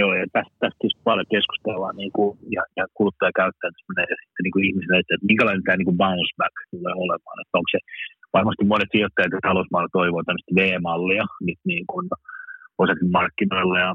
Joo, 0.00 0.14
ja 0.14 0.26
tästä, 0.32 0.54
tästä 0.58 0.80
siis 0.80 0.96
paljon 1.04 1.26
keskustellaan 1.34 1.96
niin 1.96 2.12
kuin, 2.16 2.38
ja, 2.56 2.62
ja 2.76 2.84
kuluttajakäyttäytyminen 2.94 4.06
ja 4.12 4.16
sitten 4.20 4.42
niin 4.44 4.54
kuin 4.54 4.64
ihmisille, 4.68 4.98
että, 4.98 5.14
että 5.14 5.30
minkälainen 5.30 5.64
tämä 5.64 5.76
niin 5.76 5.90
kuin 5.90 6.00
bounce 6.02 6.34
back 6.40 6.54
tulee 6.70 6.94
olemaan. 7.04 7.40
Että 7.42 7.58
onko 7.58 7.70
se, 7.74 7.80
varmasti 8.36 8.64
monet 8.64 8.90
sijoittajat 8.92 9.32
ja 9.32 9.46
talousmaalla 9.48 9.96
toivoo 9.98 10.22
tämmöistä 10.24 10.56
V-mallia 10.58 11.24
nyt 11.48 11.60
niin 11.72 11.86
kuin 11.90 12.06
osakemarkkinoilla 12.84 13.78
ja 13.86 13.90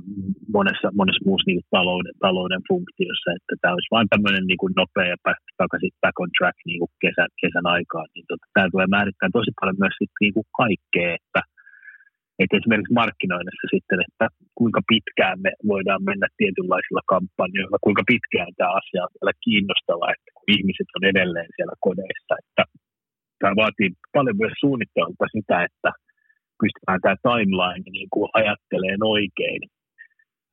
monessa, 0.58 0.88
monessa 1.00 1.28
muussa 1.28 1.48
niin 1.48 1.72
talouden, 1.78 2.16
talouden 2.26 2.62
funktiossa, 2.70 3.30
että 3.38 3.54
tämä 3.62 3.76
olisi 3.76 3.94
vain 3.96 4.08
tämmöinen 4.14 4.44
niin 4.48 4.62
kuin 4.62 4.74
nopea 4.80 5.08
ja 5.14 5.24
päästä 5.26 5.50
takaisin 5.64 5.94
back 6.02 6.20
on 6.20 6.32
track 6.38 6.58
niin 6.70 6.80
kuin 6.82 6.94
kesän, 7.04 7.32
kesän 7.42 7.68
aikaan. 7.76 8.08
Niin 8.16 8.26
tota, 8.30 8.46
tämä 8.54 8.72
tulee 8.72 8.88
määrittää 8.96 9.30
tosi 9.38 9.52
paljon 9.60 9.82
myös 9.84 9.96
sit, 10.00 10.14
niin 10.22 10.34
kuin 10.36 10.48
kaikkea, 10.62 11.12
että– 11.20 11.42
että 12.42 12.58
esimerkiksi 12.60 13.00
markkinoinnissa 13.02 13.68
sitten, 13.76 14.00
että 14.08 14.26
kuinka 14.60 14.82
pitkään 14.92 15.38
me 15.46 15.52
voidaan 15.72 16.04
mennä 16.10 16.28
tietynlaisilla 16.40 17.04
kampanjoilla, 17.14 17.86
kuinka 17.86 18.04
pitkään 18.12 18.52
tämä 18.58 18.78
asia 18.80 19.06
on 19.06 19.14
vielä 19.16 19.34
kiinnostava, 19.46 20.06
että 20.16 20.30
kun 20.36 20.48
ihmiset 20.56 20.90
on 20.96 21.04
edelleen 21.12 21.50
siellä 21.56 21.76
kodeissa, 21.88 22.34
että 22.44 22.64
tämä 23.44 23.62
vaatii 23.64 23.90
paljon 24.16 24.38
myös 24.42 24.56
suunnittelua 24.64 25.28
sitä, 25.38 25.56
että 25.68 25.90
pystytään 26.62 27.02
tämä 27.04 27.24
timeline 27.28 27.88
niin 27.98 28.10
kuin 28.14 28.30
ajatteleen 28.40 29.02
oikein. 29.16 29.62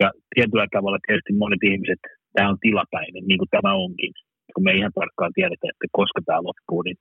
Ja 0.03 0.09
tietyllä 0.35 0.67
tavalla 0.77 0.99
tietysti 1.07 1.33
monet 1.43 1.63
ihmiset, 1.71 2.03
tämä 2.35 2.51
on 2.53 2.65
tilapäinen, 2.67 3.25
niin 3.27 3.41
kuin 3.41 3.53
tämä 3.57 3.71
onkin. 3.85 4.13
Kun 4.55 4.65
me 4.65 4.71
ei 4.71 4.81
ihan 4.81 4.99
tarkkaan 5.01 5.33
tiedetä, 5.39 5.67
että 5.71 5.87
koska 5.99 6.21
tämä 6.27 6.47
loppuu, 6.49 6.83
niin 6.83 6.99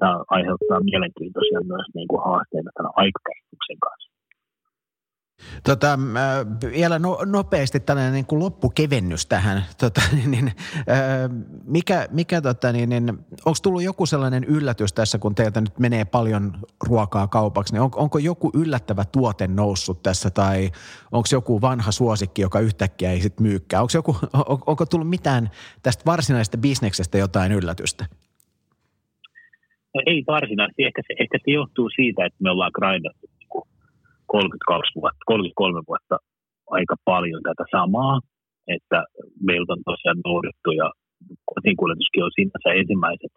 tämä 0.00 0.14
aiheuttaa 0.36 0.88
mielenkiintoisia 0.90 1.60
myös 1.72 1.86
niin 1.94 2.08
kuin 2.10 2.22
haasteita 2.28 2.70
tämän 2.76 2.96
aikakäsityksen 3.02 3.80
kanssa. 3.86 4.07
Tota, 5.64 5.92
äh, 5.92 6.72
vielä 6.72 6.98
no, 6.98 7.18
nopeasti 7.26 7.80
tällainen 7.80 8.12
niin 8.12 8.26
kuin 8.26 8.38
loppukevennys 8.38 9.26
tähän. 9.26 9.64
Tota, 9.80 10.00
niin, 10.16 10.30
niin, 10.30 10.46
äh, 10.78 11.30
mikä, 11.64 12.08
mikä 12.10 12.40
tota, 12.40 12.72
niin, 12.72 12.88
niin, 12.88 13.08
onko 13.44 13.58
tullut 13.62 13.82
joku 13.82 14.06
sellainen 14.06 14.44
yllätys 14.44 14.92
tässä, 14.92 15.18
kun 15.18 15.34
teiltä 15.34 15.60
nyt 15.60 15.78
menee 15.78 16.04
paljon 16.04 16.52
ruokaa 16.88 17.26
kaupaksi, 17.26 17.72
niin 17.72 17.82
on, 17.82 17.90
onko 17.96 18.18
joku 18.18 18.50
yllättävä 18.54 19.04
tuote 19.04 19.46
noussut 19.46 20.02
tässä 20.02 20.30
tai 20.30 20.70
onko 21.12 21.28
joku 21.32 21.60
vanha 21.60 21.92
suosikki, 21.92 22.42
joka 22.42 22.60
yhtäkkiä 22.60 23.12
ei 23.12 23.20
sitten 23.20 23.46
myykkää? 23.46 23.80
Onko, 23.80 23.92
joku, 23.94 24.16
on, 24.32 24.58
onko 24.66 24.86
tullut 24.86 25.08
mitään 25.08 25.50
tästä 25.82 26.02
varsinaisesta 26.06 26.58
bisneksestä 26.58 27.18
jotain 27.18 27.52
yllätystä? 27.52 28.06
No 29.94 30.02
ei 30.06 30.24
varsinaisesti. 30.26 30.84
Ehkä 30.84 31.02
se, 31.06 31.14
ehkä 31.22 31.38
se 31.38 31.50
johtuu 31.50 31.90
siitä, 31.90 32.26
että 32.26 32.38
me 32.42 32.50
ollaan 32.50 32.70
grindattu 32.74 33.28
32 34.28 34.94
vuotta, 35.00 35.22
33 35.26 35.80
vuotta 35.88 36.16
aika 36.76 36.96
paljon 37.10 37.42
tätä 37.48 37.64
samaa, 37.76 38.14
että 38.76 38.98
meiltä 39.48 39.72
on 39.72 39.82
tosiaan 39.90 40.20
noudettu 40.28 40.70
ja 40.80 40.88
kotiinkuljetuskin 41.52 42.24
on 42.24 42.36
sinänsä 42.38 42.68
ensimmäiset, 42.80 43.32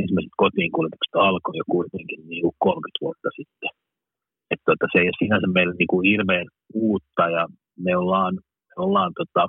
ensimmäiset 0.00 0.34
kotiinkuljetukset 0.44 1.14
alkoi 1.26 1.56
jo 1.60 1.66
kuitenkin 1.76 2.20
niin 2.30 2.42
kuin 2.44 2.56
30 2.58 3.02
vuotta 3.04 3.28
sitten. 3.38 3.70
Että 4.50 4.66
tota, 4.70 4.86
se 4.92 4.98
ei 4.98 5.10
ole 5.10 5.22
sinänsä 5.22 5.48
meille 5.56 5.74
niin 5.78 5.92
kuin 5.92 6.04
hirveän 6.10 6.48
uutta 6.74 7.24
ja 7.36 7.42
me 7.84 7.92
ollaan, 8.02 8.34
me 8.76 8.80
ollaan 8.86 9.12
tota, 9.20 9.42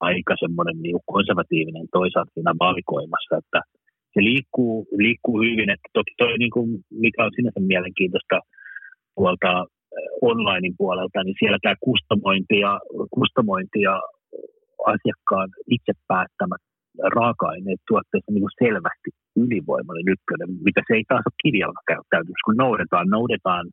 aika 0.00 0.34
semmoinen 0.44 0.76
niin 0.82 1.10
konservatiivinen 1.14 1.86
toisaalta 1.98 2.34
siinä 2.34 2.52
valikoimassa, 2.66 3.34
että 3.42 3.60
se 4.14 4.20
liikkuu, 4.28 4.76
liikkuu 5.04 5.36
hyvin, 5.46 5.70
että 5.74 5.88
toki 5.98 6.12
toi, 6.18 6.38
niin 6.38 6.54
kuin, 6.56 6.68
mikä 7.04 7.24
on 7.24 7.36
sinänsä 7.36 7.60
mielenkiintoista– 7.60 8.38
tuolta 9.16 9.52
eh, 9.60 10.08
onlinein 10.28 10.74
puolelta, 10.78 11.24
niin 11.24 11.36
siellä 11.38 11.58
tämä 11.62 11.74
kustomointi 11.88 12.58
ja, 12.66 12.80
kustomointi 13.16 13.80
ja 13.88 13.96
asiakkaan 14.94 15.48
itse 15.76 15.92
päättämät 16.08 16.62
raaka-aineet 17.16 17.80
tuotteessa 17.88 18.32
niin 18.32 18.44
kuin 18.46 18.58
selvästi 18.64 19.10
ylivoimainen 19.42 20.12
ykkönen, 20.14 20.50
mitä 20.66 20.80
se 20.86 20.92
ei 20.94 21.04
taas 21.08 21.26
ole 21.28 21.42
kirjalla 21.44 21.80
kun 22.44 22.56
noudetaan, 22.56 23.06
noudetaan 23.18 23.66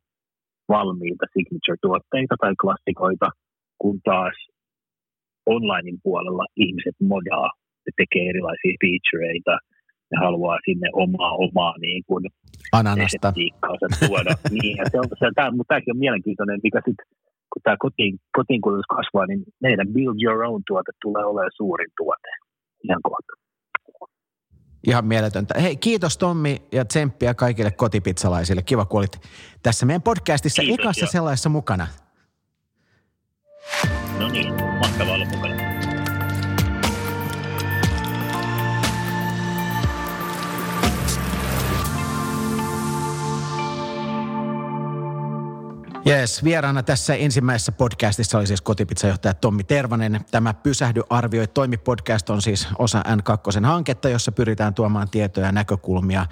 valmiita 0.68 1.26
signature-tuotteita 1.34 2.34
tai 2.40 2.54
klassikoita, 2.62 3.28
kun 3.80 3.98
taas 4.04 4.36
onlinein 5.46 5.98
puolella 6.02 6.44
ihmiset 6.56 6.96
modaa 7.12 7.50
ja 7.86 7.92
tekee 7.96 8.24
erilaisia 8.32 8.74
featureita– 8.82 9.54
ne 10.10 10.16
haluaa 10.24 10.58
sinne 10.64 10.88
omaa, 10.92 11.32
omaa 11.32 11.74
niin 11.80 12.02
kuin 12.06 12.24
Ananasta. 12.72 13.32
tuoda. 14.06 14.34
niin, 14.56 14.76
ja 14.76 14.84
se 14.90 14.98
on, 14.98 15.04
se, 15.18 15.26
tämä, 15.34 15.50
mutta 15.50 15.68
tämäkin 15.68 15.94
on 15.94 15.98
mielenkiintoinen, 15.98 16.60
mikä 16.62 16.80
sitten 16.86 17.06
kun 17.52 17.62
tämä 17.62 17.76
kotiin, 17.78 18.18
kotiinkulutus 18.36 18.86
kasvaa, 18.96 19.26
niin 19.26 19.42
meidän 19.60 19.88
build 19.92 20.16
your 20.22 20.42
own 20.42 20.62
tuote 20.66 20.92
tulee 21.02 21.24
olemaan 21.24 21.50
suurin 21.56 21.90
tuote 21.96 22.30
ihan 22.84 23.00
kohta. 23.02 23.32
Ihan 24.86 25.04
mieletöntä. 25.04 25.60
Hei, 25.60 25.76
kiitos 25.76 26.18
Tommi 26.18 26.62
ja 26.72 26.84
tsemppiä 26.84 27.34
kaikille 27.34 27.70
kotipizzalaisille. 27.70 28.62
Kiva, 28.62 28.84
kun 28.84 28.98
olit 28.98 29.20
tässä 29.62 29.86
meidän 29.86 30.02
podcastissa 30.02 30.62
kiitos, 30.62 30.84
ekassa 30.84 31.04
jo. 31.04 31.10
sellaisessa 31.10 31.48
mukana. 31.48 31.86
No 34.18 34.28
niin, 34.28 34.54
mahtavaa 34.80 35.14
olla 35.14 35.24
mukana. 35.24 35.59
Jees, 46.10 46.44
vieraana 46.44 46.82
tässä 46.82 47.14
ensimmäisessä 47.14 47.72
podcastissa 47.72 48.38
oli 48.38 48.46
siis 48.46 48.60
kotipizzajohtaja 48.60 49.34
Tommi 49.34 49.64
Tervanen. 49.64 50.20
Tämä 50.30 50.54
Pysähdy 50.54 51.02
arvioi 51.10 51.46
toimipodcast 51.46 52.30
on 52.30 52.42
siis 52.42 52.68
osa 52.78 53.02
N2-hanketta, 53.02 54.08
jossa 54.08 54.32
pyritään 54.32 54.74
tuomaan 54.74 55.10
tietoja 55.10 55.46
ja 55.46 55.52
näkökulmia 55.52 56.26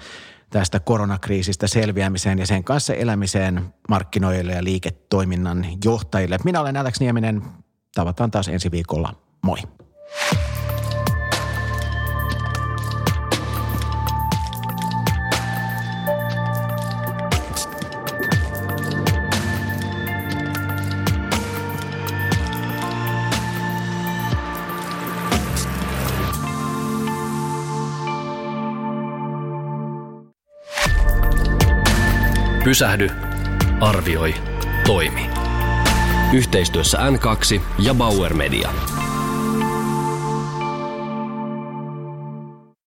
tästä 0.49 0.79
koronakriisistä 0.79 1.67
selviämiseen 1.67 2.39
ja 2.39 2.47
sen 2.47 2.63
kanssa 2.63 2.93
elämiseen 2.93 3.73
markkinoille 3.89 4.51
ja 4.51 4.63
liiketoiminnan 4.63 5.65
johtajille. 5.85 6.37
Minä 6.43 6.61
olen 6.61 6.77
Alex 6.77 6.99
Nieminen. 6.99 7.41
Tavataan 7.95 8.31
taas 8.31 8.47
ensi 8.47 8.71
viikolla. 8.71 9.13
Moi. 9.41 9.57
Pysähdy, 32.69 33.09
arvioi, 33.81 34.35
toimi. 34.85 35.29
Yhteistyössä 36.33 36.97
N2 36.97 37.61
ja 37.79 37.93
Bauer 37.93 38.33
Media. 38.33 38.69